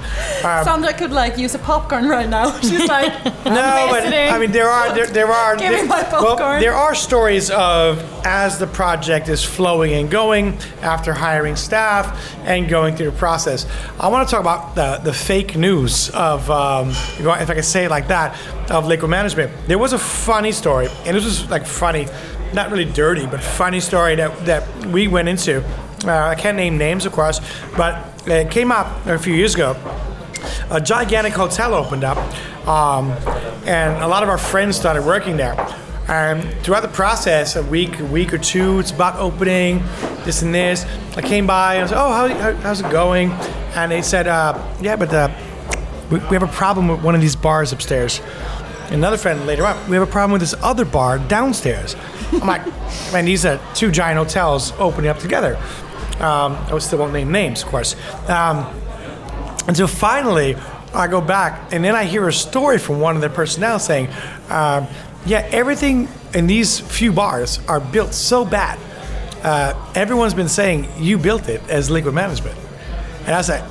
Um, 0.44 0.64
Sandra 0.64 0.92
could 0.92 1.12
like 1.12 1.38
use 1.38 1.54
a 1.54 1.58
popcorn 1.58 2.08
right 2.08 2.28
now. 2.28 2.58
She's 2.60 2.88
like, 2.88 3.24
no, 3.44 3.88
but. 3.90 4.12
I 4.12 4.38
mean 4.38 4.52
there 4.52 4.68
are 4.68 4.94
there, 4.94 5.06
there 5.06 5.26
are 5.26 5.56
Give 5.62 5.70
me 5.70 5.76
there, 5.76 5.86
my 5.86 6.02
well, 6.12 6.36
there 6.60 6.74
are 6.74 6.94
stories 6.94 7.50
of 7.50 7.98
as 8.24 8.58
the 8.58 8.66
project 8.66 9.28
is 9.28 9.44
flowing 9.44 9.92
and 9.92 10.10
going 10.10 10.58
after 10.80 11.12
hiring 11.12 11.56
staff 11.56 12.34
and 12.44 12.68
going 12.68 12.96
through 12.96 13.10
the 13.10 13.16
process. 13.16 13.66
I 13.98 14.08
want 14.08 14.28
to 14.28 14.30
talk 14.32 14.40
about 14.40 14.74
the, 14.74 15.00
the 15.02 15.12
fake 15.12 15.56
news 15.56 16.10
of 16.10 16.50
um, 16.50 16.90
if 16.90 17.26
I 17.26 17.54
can 17.54 17.62
say 17.62 17.84
it 17.84 17.90
like 17.90 18.08
that 18.08 18.38
of 18.70 18.86
liquid 18.86 19.10
management. 19.10 19.52
There 19.66 19.78
was 19.78 19.92
a 19.92 19.98
funny 19.98 20.52
story, 20.52 20.88
and 21.04 21.16
this 21.16 21.24
was 21.24 21.50
like 21.50 21.66
funny, 21.66 22.06
not 22.54 22.70
really 22.70 22.84
dirty, 22.84 23.26
but 23.26 23.42
funny 23.42 23.80
story 23.80 24.16
that 24.16 24.46
that 24.46 24.86
we 24.86 25.08
went 25.08 25.28
into. 25.28 25.62
Uh, 26.04 26.12
I 26.12 26.34
can't 26.34 26.56
name 26.56 26.78
names, 26.78 27.06
of 27.06 27.12
course, 27.12 27.40
but 27.76 28.04
it 28.26 28.50
came 28.50 28.72
up 28.72 29.06
a 29.06 29.18
few 29.18 29.34
years 29.34 29.54
ago 29.54 29.76
a 30.70 30.80
gigantic 30.80 31.34
hotel 31.34 31.74
opened 31.74 32.04
up, 32.04 32.16
um, 32.66 33.10
and 33.66 34.02
a 34.02 34.08
lot 34.08 34.22
of 34.22 34.28
our 34.28 34.38
friends 34.38 34.76
started 34.76 35.04
working 35.04 35.36
there. 35.36 35.54
And 36.08 36.42
throughout 36.62 36.80
the 36.80 36.88
process, 36.88 37.56
a 37.56 37.62
week, 37.62 38.00
a 38.00 38.04
week 38.04 38.34
or 38.34 38.38
two, 38.38 38.80
it's 38.80 38.90
about 38.90 39.18
opening, 39.18 39.82
this 40.24 40.42
and 40.42 40.54
this. 40.54 40.84
I 41.16 41.22
came 41.22 41.46
by 41.46 41.74
and 41.74 41.80
I 41.80 41.82
was, 41.84 41.92
oh, 41.92 42.12
how, 42.12 42.28
how, 42.28 42.52
how's 42.62 42.80
it 42.80 42.90
going? 42.90 43.30
And 43.74 43.92
they 43.92 44.02
said, 44.02 44.26
uh, 44.26 44.60
yeah, 44.80 44.96
but 44.96 45.12
uh, 45.12 45.30
we, 46.10 46.18
we 46.18 46.34
have 46.34 46.42
a 46.42 46.48
problem 46.48 46.88
with 46.88 47.02
one 47.02 47.14
of 47.14 47.20
these 47.20 47.36
bars 47.36 47.72
upstairs. 47.72 48.20
Another 48.88 49.16
friend 49.16 49.46
later 49.46 49.64
on, 49.64 49.88
we 49.88 49.94
have 49.94 50.06
a 50.06 50.10
problem 50.10 50.32
with 50.32 50.40
this 50.40 50.54
other 50.60 50.84
bar 50.84 51.18
downstairs. 51.18 51.94
I'm 52.32 52.46
like, 52.46 52.66
man, 53.12 53.24
these 53.24 53.46
are 53.46 53.60
two 53.74 53.90
giant 53.90 54.18
hotels 54.18 54.72
opening 54.78 55.08
up 55.08 55.18
together. 55.18 55.58
Um, 56.20 56.56
I 56.70 56.78
still 56.78 56.98
won't 56.98 57.12
name 57.12 57.32
names, 57.32 57.62
of 57.62 57.68
course. 57.68 57.96
Um, 58.28 58.66
until 59.66 59.86
finally, 59.86 60.56
I 60.94 61.06
go 61.06 61.20
back 61.20 61.72
and 61.72 61.84
then 61.84 61.94
I 61.94 62.04
hear 62.04 62.28
a 62.28 62.32
story 62.32 62.78
from 62.78 63.00
one 63.00 63.16
of 63.16 63.22
the 63.22 63.30
personnel 63.30 63.78
saying, 63.78 64.08
um, 64.50 64.86
"Yeah, 65.24 65.46
everything 65.50 66.08
in 66.34 66.46
these 66.46 66.80
few 66.80 67.12
bars 67.12 67.60
are 67.68 67.80
built 67.80 68.12
so 68.14 68.44
bad. 68.44 68.78
Uh, 69.42 69.74
everyone's 69.94 70.34
been 70.34 70.48
saying 70.48 70.88
you 70.98 71.18
built 71.18 71.48
it 71.48 71.62
as 71.68 71.90
liquid 71.90 72.14
management." 72.14 72.56
And 73.26 73.34
I 73.34 73.38
like, 73.48 73.64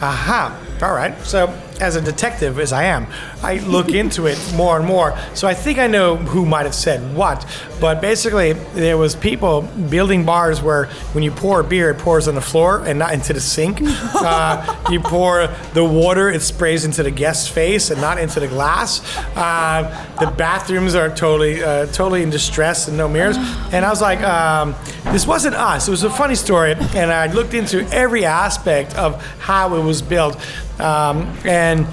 "Aha, 0.00 0.58
all 0.82 0.94
right." 0.94 1.14
So, 1.24 1.52
as 1.80 1.96
a 1.96 2.00
detective 2.00 2.58
as 2.58 2.72
I 2.72 2.84
am, 2.84 3.06
I 3.42 3.58
look 3.58 3.88
into 3.88 4.26
it 4.26 4.38
more 4.54 4.78
and 4.78 4.86
more. 4.86 5.16
So 5.34 5.48
I 5.48 5.54
think 5.54 5.78
I 5.78 5.86
know 5.86 6.16
who 6.16 6.46
might 6.46 6.64
have 6.64 6.74
said 6.74 7.14
what. 7.14 7.46
But 7.80 8.00
basically, 8.00 8.52
there 8.52 8.96
was 8.96 9.14
people 9.14 9.62
building 9.62 10.24
bars 10.24 10.62
where 10.62 10.86
when 11.12 11.22
you 11.22 11.30
pour 11.30 11.60
a 11.60 11.64
beer, 11.64 11.90
it 11.90 11.98
pours 11.98 12.28
on 12.28 12.34
the 12.34 12.40
floor 12.40 12.82
and 12.86 12.98
not 12.98 13.12
into 13.12 13.32
the 13.32 13.40
sink. 13.40 13.80
uh, 13.82 14.84
you 14.90 15.00
pour 15.00 15.48
the 15.74 15.84
water, 15.84 16.28
it 16.30 16.40
sprays 16.42 16.84
into 16.84 17.02
the 17.02 17.10
guest's 17.10 17.48
face 17.48 17.90
and 17.90 18.00
not 18.00 18.18
into 18.18 18.40
the 18.40 18.48
glass. 18.48 19.00
Uh, 19.36 20.14
the 20.20 20.30
bathrooms 20.30 20.94
are 20.94 21.08
totally, 21.08 21.62
uh, 21.62 21.86
totally 21.86 22.22
in 22.22 22.30
distress 22.30 22.88
and 22.88 22.96
no 22.96 23.08
mirrors. 23.08 23.36
And 23.72 23.84
I 23.84 23.90
was 23.90 24.00
like, 24.00 24.20
um, 24.22 24.74
this 25.04 25.26
wasn't 25.26 25.54
us. 25.54 25.88
It 25.88 25.90
was 25.90 26.02
a 26.02 26.10
funny 26.10 26.34
story, 26.34 26.72
and 26.72 27.12
I 27.12 27.32
looked 27.32 27.54
into 27.54 27.86
every 27.92 28.24
aspect 28.24 28.94
of 28.96 29.22
how 29.38 29.76
it 29.76 29.82
was 29.82 30.02
built, 30.02 30.36
um, 30.78 31.36
and 31.44 31.86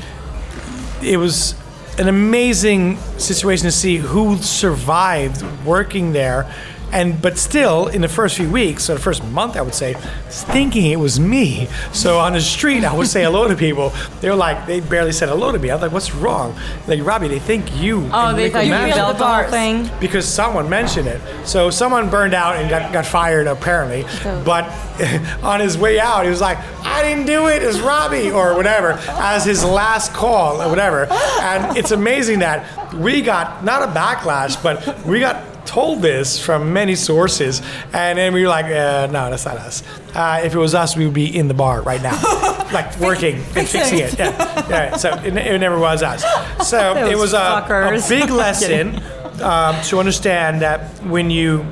it 1.02 1.18
was 1.18 1.56
an 2.00 2.08
amazing 2.08 2.98
situation 3.18 3.66
to 3.66 3.72
see 3.72 3.98
who 3.98 4.38
survived 4.38 5.44
working 5.66 6.12
there 6.12 6.52
and 6.94 7.22
but 7.22 7.38
still 7.38 7.88
in 7.88 8.02
the 8.02 8.08
first 8.08 8.38
few 8.38 8.50
weeks, 8.50 8.90
or 8.90 8.94
the 8.94 9.00
first 9.00 9.24
month, 9.26 9.58
I 9.58 9.62
would 9.62 9.74
say, 9.74 9.96
thinking 10.30 10.92
it 10.92 10.98
was 11.00 11.20
me. 11.20 11.68
So 11.92 12.20
on 12.20 12.34
the 12.34 12.42
street, 12.42 12.84
I 12.86 12.96
would 12.96 13.08
say 13.08 13.24
hello 13.24 13.48
to 13.48 13.56
people. 13.56 13.92
They 14.22 14.30
were 14.30 14.36
like, 14.36 14.66
they 14.68 14.80
barely 14.80 15.12
said 15.12 15.30
hello 15.30 15.52
to 15.52 15.60
me. 15.60 15.70
I 15.72 15.76
was 15.76 15.82
like, 15.82 15.92
what's 15.92 16.14
wrong? 16.14 16.56
Like 16.88 17.04
Robbie, 17.04 17.28
they 17.28 17.40
think 17.40 17.76
you. 17.76 18.10
Oh, 18.14 18.34
they 18.36 18.50
thought 18.50 18.66
you 18.66 18.72
Mann- 18.72 18.94
built 18.96 19.18
the 19.18 19.28
whole 19.28 19.50
thing. 19.50 19.90
because 20.00 20.28
someone 20.28 20.70
mentioned 20.70 21.08
it. 21.08 21.20
So 21.46 21.70
someone 21.70 22.10
burned 22.10 22.34
out 22.34 22.56
and 22.56 22.70
got, 22.70 22.94
got 22.94 23.06
fired 23.06 23.48
apparently. 23.48 24.08
So. 24.20 24.44
But 24.46 24.66
on 25.44 25.60
his 25.60 25.78
way 25.78 26.00
out, 26.00 26.24
he 26.24 26.30
was 26.30 26.42
like, 26.42 26.60
"I 26.86 27.02
didn't 27.02 27.26
do 27.26 27.48
it. 27.48 27.64
It's 27.64 27.80
Robbie 27.80 28.30
or 28.32 28.56
whatever," 28.56 28.92
as 29.10 29.46
his 29.46 29.64
last 29.64 30.14
call 30.14 30.62
or 30.62 30.70
whatever. 30.70 31.08
And 31.42 31.76
it's 31.76 31.92
amazing 31.92 32.40
that 32.40 32.94
we 32.94 33.22
got 33.22 33.64
not 33.64 33.82
a 33.82 33.88
backlash, 33.92 34.62
but 34.62 35.04
we 35.06 35.20
got 35.20 35.44
told 35.66 36.02
this 36.02 36.40
from 36.40 36.74
many 36.74 36.96
sources, 36.96 37.62
and 37.94 38.18
then 38.18 38.34
we 38.34 38.42
were 38.42 38.48
like, 38.48 38.66
uh, 38.66 39.08
"No, 39.12 39.30
that's 39.30 39.46
not 39.46 39.58
us. 39.58 39.84
Uh, 40.14 40.42
if 40.44 40.54
it 40.54 40.58
was 40.58 40.76
us, 40.76 40.96
we 40.96 41.06
would 41.06 41.14
be 41.14 41.36
in 41.36 41.48
the 41.48 41.54
bar 41.54 41.82
right 41.82 42.02
now, 42.02 42.20
like 42.74 43.00
working 43.00 43.36
and 43.56 43.68
fixing 43.68 44.00
it." 44.00 44.18
Yeah, 44.18 44.70
yeah. 44.70 44.98
So 44.98 45.14
it, 45.24 45.36
it 45.36 45.60
never 45.60 45.80
was 45.80 46.04
us. 46.04 46.24
So 46.64 46.96
it 46.96 47.18
was 47.18 47.34
a, 47.34 47.38
a 47.38 48.02
big 48.08 48.30
lesson 48.44 49.02
um, 49.42 49.82
to 49.84 50.00
understand 50.00 50.62
that 50.62 50.90
when 51.04 51.30
you 51.30 51.66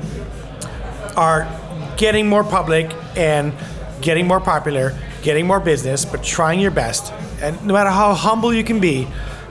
are 1.16 1.48
getting 1.96 2.28
more 2.28 2.44
public 2.44 2.92
and 3.16 3.54
getting 4.02 4.26
more 4.26 4.40
popular, 4.40 4.94
getting 5.22 5.46
more 5.46 5.60
business, 5.60 6.04
but 6.04 6.22
trying 6.22 6.60
your 6.60 6.70
best, 6.70 7.12
and 7.40 7.64
no 7.66 7.72
matter 7.72 7.90
how 7.90 8.12
humble 8.14 8.52
you 8.52 8.64
can 8.64 8.80
be, 8.80 9.06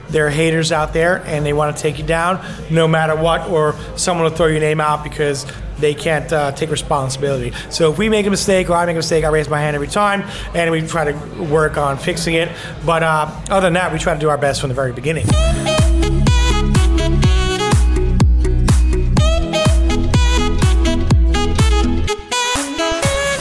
there 0.08 0.26
are 0.26 0.30
haters 0.30 0.72
out 0.72 0.92
there 0.92 1.24
and 1.26 1.44
they 1.44 1.52
want 1.52 1.76
to 1.76 1.82
take 1.82 1.98
you 1.98 2.04
down 2.04 2.44
no 2.70 2.86
matter 2.86 3.16
what, 3.16 3.48
or 3.48 3.74
someone 3.96 4.24
will 4.24 4.36
throw 4.36 4.46
your 4.46 4.60
name 4.60 4.80
out 4.80 5.02
because 5.04 5.46
they 5.78 5.94
can't 5.94 6.32
uh, 6.32 6.52
take 6.52 6.70
responsibility. 6.70 7.52
So 7.70 7.90
if 7.90 7.98
we 7.98 8.08
make 8.08 8.26
a 8.26 8.30
mistake 8.30 8.70
or 8.70 8.74
I 8.74 8.86
make 8.86 8.94
a 8.94 8.98
mistake, 8.98 9.24
I 9.24 9.28
raise 9.28 9.48
my 9.48 9.60
hand 9.60 9.74
every 9.74 9.88
time 9.88 10.22
and 10.54 10.70
we 10.70 10.86
try 10.86 11.10
to 11.10 11.42
work 11.44 11.76
on 11.76 11.98
fixing 11.98 12.34
it. 12.34 12.50
But 12.86 13.02
uh, 13.02 13.30
other 13.50 13.66
than 13.66 13.74
that, 13.74 13.92
we 13.92 13.98
try 13.98 14.14
to 14.14 14.20
do 14.20 14.28
our 14.28 14.38
best 14.38 14.60
from 14.60 14.68
the 14.68 14.74
very 14.74 14.92
beginning. 14.92 15.26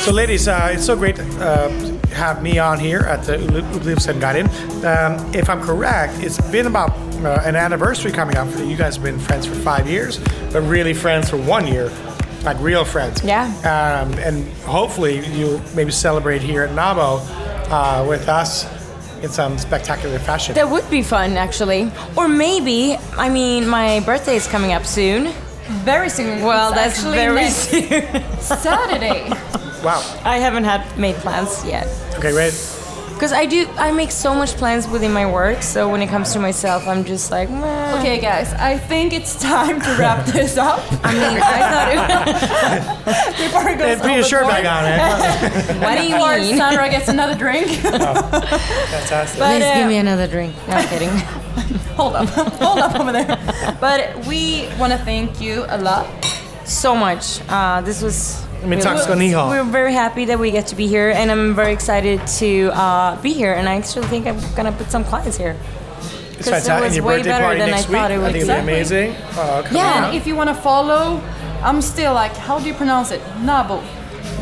So, 0.02 0.12
ladies, 0.12 0.48
uh, 0.48 0.72
it's 0.74 0.86
so 0.86 0.96
great 0.96 1.20
uh, 1.20 1.70
have 2.14 2.42
me 2.44 2.60
on 2.60 2.80
here 2.80 3.00
at 3.02 3.24
the 3.24 3.38
Upplevelseguiden. 3.38 4.48
Um, 4.84 5.34
if 5.34 5.50
I'm 5.50 5.62
correct, 5.62 6.16
it's 6.20 6.40
been 6.52 6.68
about 6.68 6.92
uh, 7.24 7.42
an 7.44 7.56
anniversary 7.56 8.12
coming 8.12 8.38
up. 8.38 8.48
You 8.58 8.76
guys 8.76 8.96
have 8.96 9.04
been 9.04 9.20
friends 9.20 9.46
for 9.46 9.56
five 9.56 9.90
years, 9.90 10.20
but 10.52 10.62
really 10.62 10.94
friends 10.94 11.30
for 11.30 11.38
one 11.38 11.68
year, 11.68 11.92
like 12.44 12.60
real 12.60 12.86
friends. 12.86 13.24
Yeah. 13.24 13.46
Um, 13.60 14.14
and 14.20 14.48
hopefully, 14.64 15.26
you'll 15.28 15.62
maybe 15.76 15.92
celebrate 15.92 16.42
here 16.42 16.64
at 16.64 16.72
Nabo 16.72 17.20
uh, 17.70 18.06
with 18.08 18.28
us 18.28 18.66
in 19.24 19.30
some 19.30 19.58
spectacular 19.58 20.18
fashion. 20.18 20.56
That 20.56 20.70
would 20.70 20.90
be 20.90 21.04
fun, 21.04 21.38
actually. 21.38 21.92
Or 22.18 22.28
maybe, 22.28 22.98
I 23.18 23.30
mean, 23.30 23.68
my 23.68 24.00
birthday 24.00 24.36
is 24.36 24.48
coming 24.48 24.74
up 24.74 24.86
soon. 24.86 25.32
Very 25.86 26.10
soon. 26.10 26.44
Well, 26.44 26.74
It's 26.74 27.02
that's 27.02 27.04
very 27.04 27.36
next 27.36 27.70
soon. 27.70 28.40
Saturday. 28.42 29.30
Wow. 29.84 30.02
I 30.24 30.38
haven't 30.38 30.64
had 30.66 30.98
made 30.98 31.16
plans 31.18 31.64
yet. 31.66 31.88
Okay, 32.18 32.32
great. 32.32 32.54
Because 33.14 33.34
I 33.34 33.46
do, 33.46 33.68
I 33.78 33.92
make 33.92 34.10
so 34.10 34.34
much 34.34 34.54
plans 34.58 34.88
within 34.88 35.14
my 35.14 35.32
work. 35.32 35.62
So 35.62 35.88
when 35.88 36.02
it 36.02 36.08
comes 36.08 36.34
to 36.34 36.40
myself, 36.40 36.88
I'm 36.88 37.06
just 37.06 37.30
like, 37.30 37.52
Meh. 37.52 38.00
Okay, 38.00 38.20
guys, 38.20 38.52
I 38.54 38.80
think 38.80 39.14
it's 39.14 39.40
time 39.40 39.80
to 39.80 39.96
wrap 40.00 40.26
this 40.34 40.58
up. 40.58 40.82
I 41.04 41.14
mean, 41.14 41.40
I 41.40 41.62
thought 41.70 41.88
it 41.92 43.38
Before 43.46 43.70
it 43.70 43.78
goes 43.78 43.88
Hey, 43.88 44.02
put 44.02 44.12
your 44.16 44.24
shirt 44.24 44.48
back 44.48 44.66
on, 44.66 44.84
man. 44.86 45.00
it, 45.70 45.84
what 45.84 45.98
do 46.00 46.04
you 46.04 46.16
Before 46.16 46.36
mean? 46.36 46.58
Sandra 46.58 46.90
gets 46.90 47.10
another 47.10 47.36
drink. 47.38 47.68
Fantastic. 48.32 49.40
But, 49.40 49.58
Please 49.58 49.64
uh, 49.66 49.76
give 49.76 49.88
me 49.88 49.98
another 49.98 50.28
drink. 50.28 50.56
No, 50.68 50.74
I'm 50.76 50.88
kidding. 50.88 51.10
hold 51.96 52.16
up, 52.16 52.28
hold 52.30 52.80
up 52.80 53.00
over 53.00 53.12
there. 53.12 53.38
But 53.80 54.26
we 54.26 54.68
want 54.80 54.94
to 54.94 54.98
thank 55.00 55.40
you 55.40 55.66
a 55.70 55.78
lot. 55.78 56.08
so 56.66 56.96
much. 56.96 57.40
Uh, 57.50 57.82
this 57.82 58.02
was. 58.02 58.44
Men 58.64 58.80
tack 58.80 59.00
ska 59.00 59.16
ni 59.16 59.32
ha. 59.32 59.50
We're 59.50 59.64
very 59.72 59.94
happy 59.94 60.26
that 60.26 60.40
we 60.40 60.52
get 60.52 60.68
to 60.68 60.76
be 60.76 60.88
here, 60.88 61.10
and 61.12 61.32
I'm 61.32 61.56
very 61.56 61.74
excited 61.74 62.20
to 62.40 62.72
uh, 62.74 63.16
be 63.22 63.34
here. 63.34 63.54
And 63.54 63.68
I 63.70 63.76
actually 63.76 64.08
think 64.08 64.28
I'm 64.28 64.38
gonna 64.56 64.72
put 64.72 64.92
some 64.92 65.04
clients 65.04 65.38
here. 65.38 65.56
It's 66.40 66.50
'Cause 66.50 66.68
it 66.68 66.74
was 66.74 66.86
And 66.86 66.96
your 66.96 67.06
way 67.06 67.18
birthday 67.18 67.30
better 67.32 67.44
party 67.46 67.60
than 67.60 67.74
I 67.74 67.78
week. 67.78 67.86
thought 67.88 68.12
it 68.12 68.16
I 68.16 68.18
would 68.18 68.32
think 68.34 68.46
be. 68.46 68.52
it'll 68.52 68.66
be 68.66 68.72
amazing. 68.72 69.16
Uh, 69.38 69.62
Yeah. 69.72 69.82
on. 69.98 70.04
And 70.06 70.16
if 70.16 70.26
you 70.28 70.36
want 70.36 70.50
to 70.50 70.56
follow, 70.56 71.22
I'm 71.64 71.82
still 71.82 72.14
like, 72.14 72.36
how 72.38 72.58
do 72.60 72.66
you 72.68 72.74
pronounce 72.74 73.12
it? 73.12 73.22
Nabo. 73.46 73.80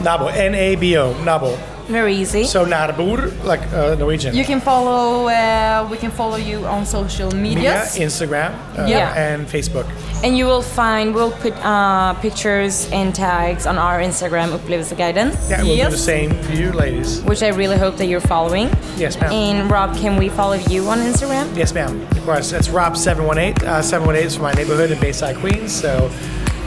Nabo, 0.03 0.31
N-A-B-O, 0.33 1.13
Nabo. 1.25 1.57
Very 1.89 2.15
easy. 2.15 2.43
So 2.43 2.65
Nabor, 2.65 3.31
like 3.43 3.61
uh, 3.73 3.95
Norwegian. 3.95 4.35
You 4.35 4.45
can 4.45 4.61
follow. 4.61 5.27
Uh, 5.27 5.87
we 5.89 5.97
can 5.97 6.11
follow 6.11 6.37
you 6.37 6.65
on 6.67 6.85
social 6.85 7.31
Media. 7.31 7.83
Instagram, 7.97 8.53
uh, 8.77 8.85
Yeah. 8.87 9.13
and 9.17 9.47
Facebook. 9.47 9.87
And 10.23 10.37
you 10.37 10.45
will 10.45 10.61
find, 10.61 11.15
we'll 11.15 11.31
put 11.31 11.53
uh, 11.65 12.13
pictures 12.21 12.89
and 12.91 13.15
tags 13.15 13.65
on 13.65 13.77
our 13.77 13.99
Instagram, 13.99 14.51
Upplevelseguiden, 14.57 15.31
Yeah, 15.49 15.63
we'll 15.63 15.77
do 15.77 15.89
the 15.89 15.97
same 15.97 16.31
for 16.43 16.51
you, 16.53 16.71
ladies. 16.73 17.21
which 17.23 17.41
I 17.41 17.47
really 17.49 17.77
hope 17.77 17.95
that 17.97 18.07
you're 18.07 18.19
following. 18.35 18.69
Yes, 18.97 19.19
ma'am. 19.19 19.31
And 19.31 19.71
Rob, 19.71 19.95
can 19.95 20.17
we 20.17 20.27
follow 20.29 20.55
you 20.69 20.87
on 20.89 20.99
Instagram? 20.99 21.55
Yes, 21.55 21.73
ma'am. 21.73 22.01
Of 22.11 22.23
course, 22.25 22.51
that's 22.51 22.67
Rob718. 22.67 23.63
Uh, 23.63 23.81
718 23.81 24.27
is 24.27 24.35
from 24.35 24.43
my 24.43 24.51
neighborhood 24.53 24.91
in 24.91 24.99
Bayside, 24.99 25.37
Queens. 25.37 25.71
So 25.73 26.11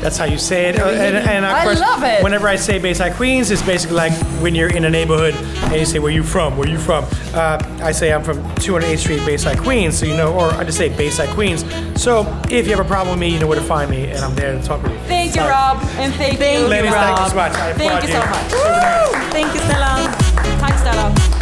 that's 0.03 0.19
how 0.19 0.25
you 0.25 0.37
say 0.37 0.69
it. 0.71 0.79
Uh, 0.79 0.87
and, 0.91 1.17
and 1.17 1.45
of 1.45 1.53
I 1.53 1.63
course, 1.63 1.81
love 1.81 2.03
it. 2.03 2.23
whenever 2.25 2.49
I 2.49 2.57
say 2.57 2.79
Bayside, 2.79 3.13
Queens, 3.15 3.51
it's 3.51 3.63
basically 3.63 3.97
like 3.97 4.13
when 4.43 4.55
you're 4.55 4.75
in 4.77 4.85
a 4.85 4.91
neighborhood 4.91 5.35
and 5.35 5.75
you 5.77 5.87
say, 5.87 5.99
Where 6.01 6.11
you 6.13 6.23
from? 6.25 6.57
Where 6.57 6.69
you 6.69 6.77
from? 6.79 7.05
Uh, 7.33 7.59
I 7.81 7.93
say 7.93 8.13
I'm 8.13 8.23
from 8.25 8.39
208th 8.57 8.99
Street, 8.99 9.25
Bayside, 9.25 9.59
Queens. 9.59 9.97
So 9.99 10.05
you 10.07 10.17
know, 10.17 10.35
or 10.35 10.51
I 10.51 10.65
just 10.65 10.77
say 10.77 10.89
Bayside, 10.95 11.29
Queens. 11.31 11.65
So 12.01 12.27
if 12.51 12.67
you 12.67 12.75
have 12.77 12.85
a 12.85 12.89
problem 12.89 13.11
with 13.15 13.21
me, 13.21 13.33
you 13.33 13.39
know 13.39 13.47
where 13.47 13.59
to 13.59 13.65
find 13.65 13.91
me, 13.91 14.07
and 14.11 14.19
I'm 14.19 14.35
there 14.35 14.53
to 14.59 14.63
talk 14.63 14.83
with 14.83 14.93
you. 14.93 14.99
Thank 15.07 15.37
you, 15.37 15.43
Rob, 15.43 15.79
and 15.97 16.13
thank, 16.15 16.39
Thank 16.39 16.63
you, 16.63 16.67
Ladies, 16.69 16.91
thank 16.93 17.17
you 17.19 17.23
Rob. 17.23 17.31
so 17.31 17.37
much. 17.37 17.53
I 17.55 17.73
Thank 17.75 18.03
you 18.03 18.11
so 18.11 18.19
much. 18.19 19.33
Thank 19.33 19.55
you, 19.55 19.61
Stellan. 19.61 20.59
Tack 20.61 20.75
Stellan. 20.85 21.42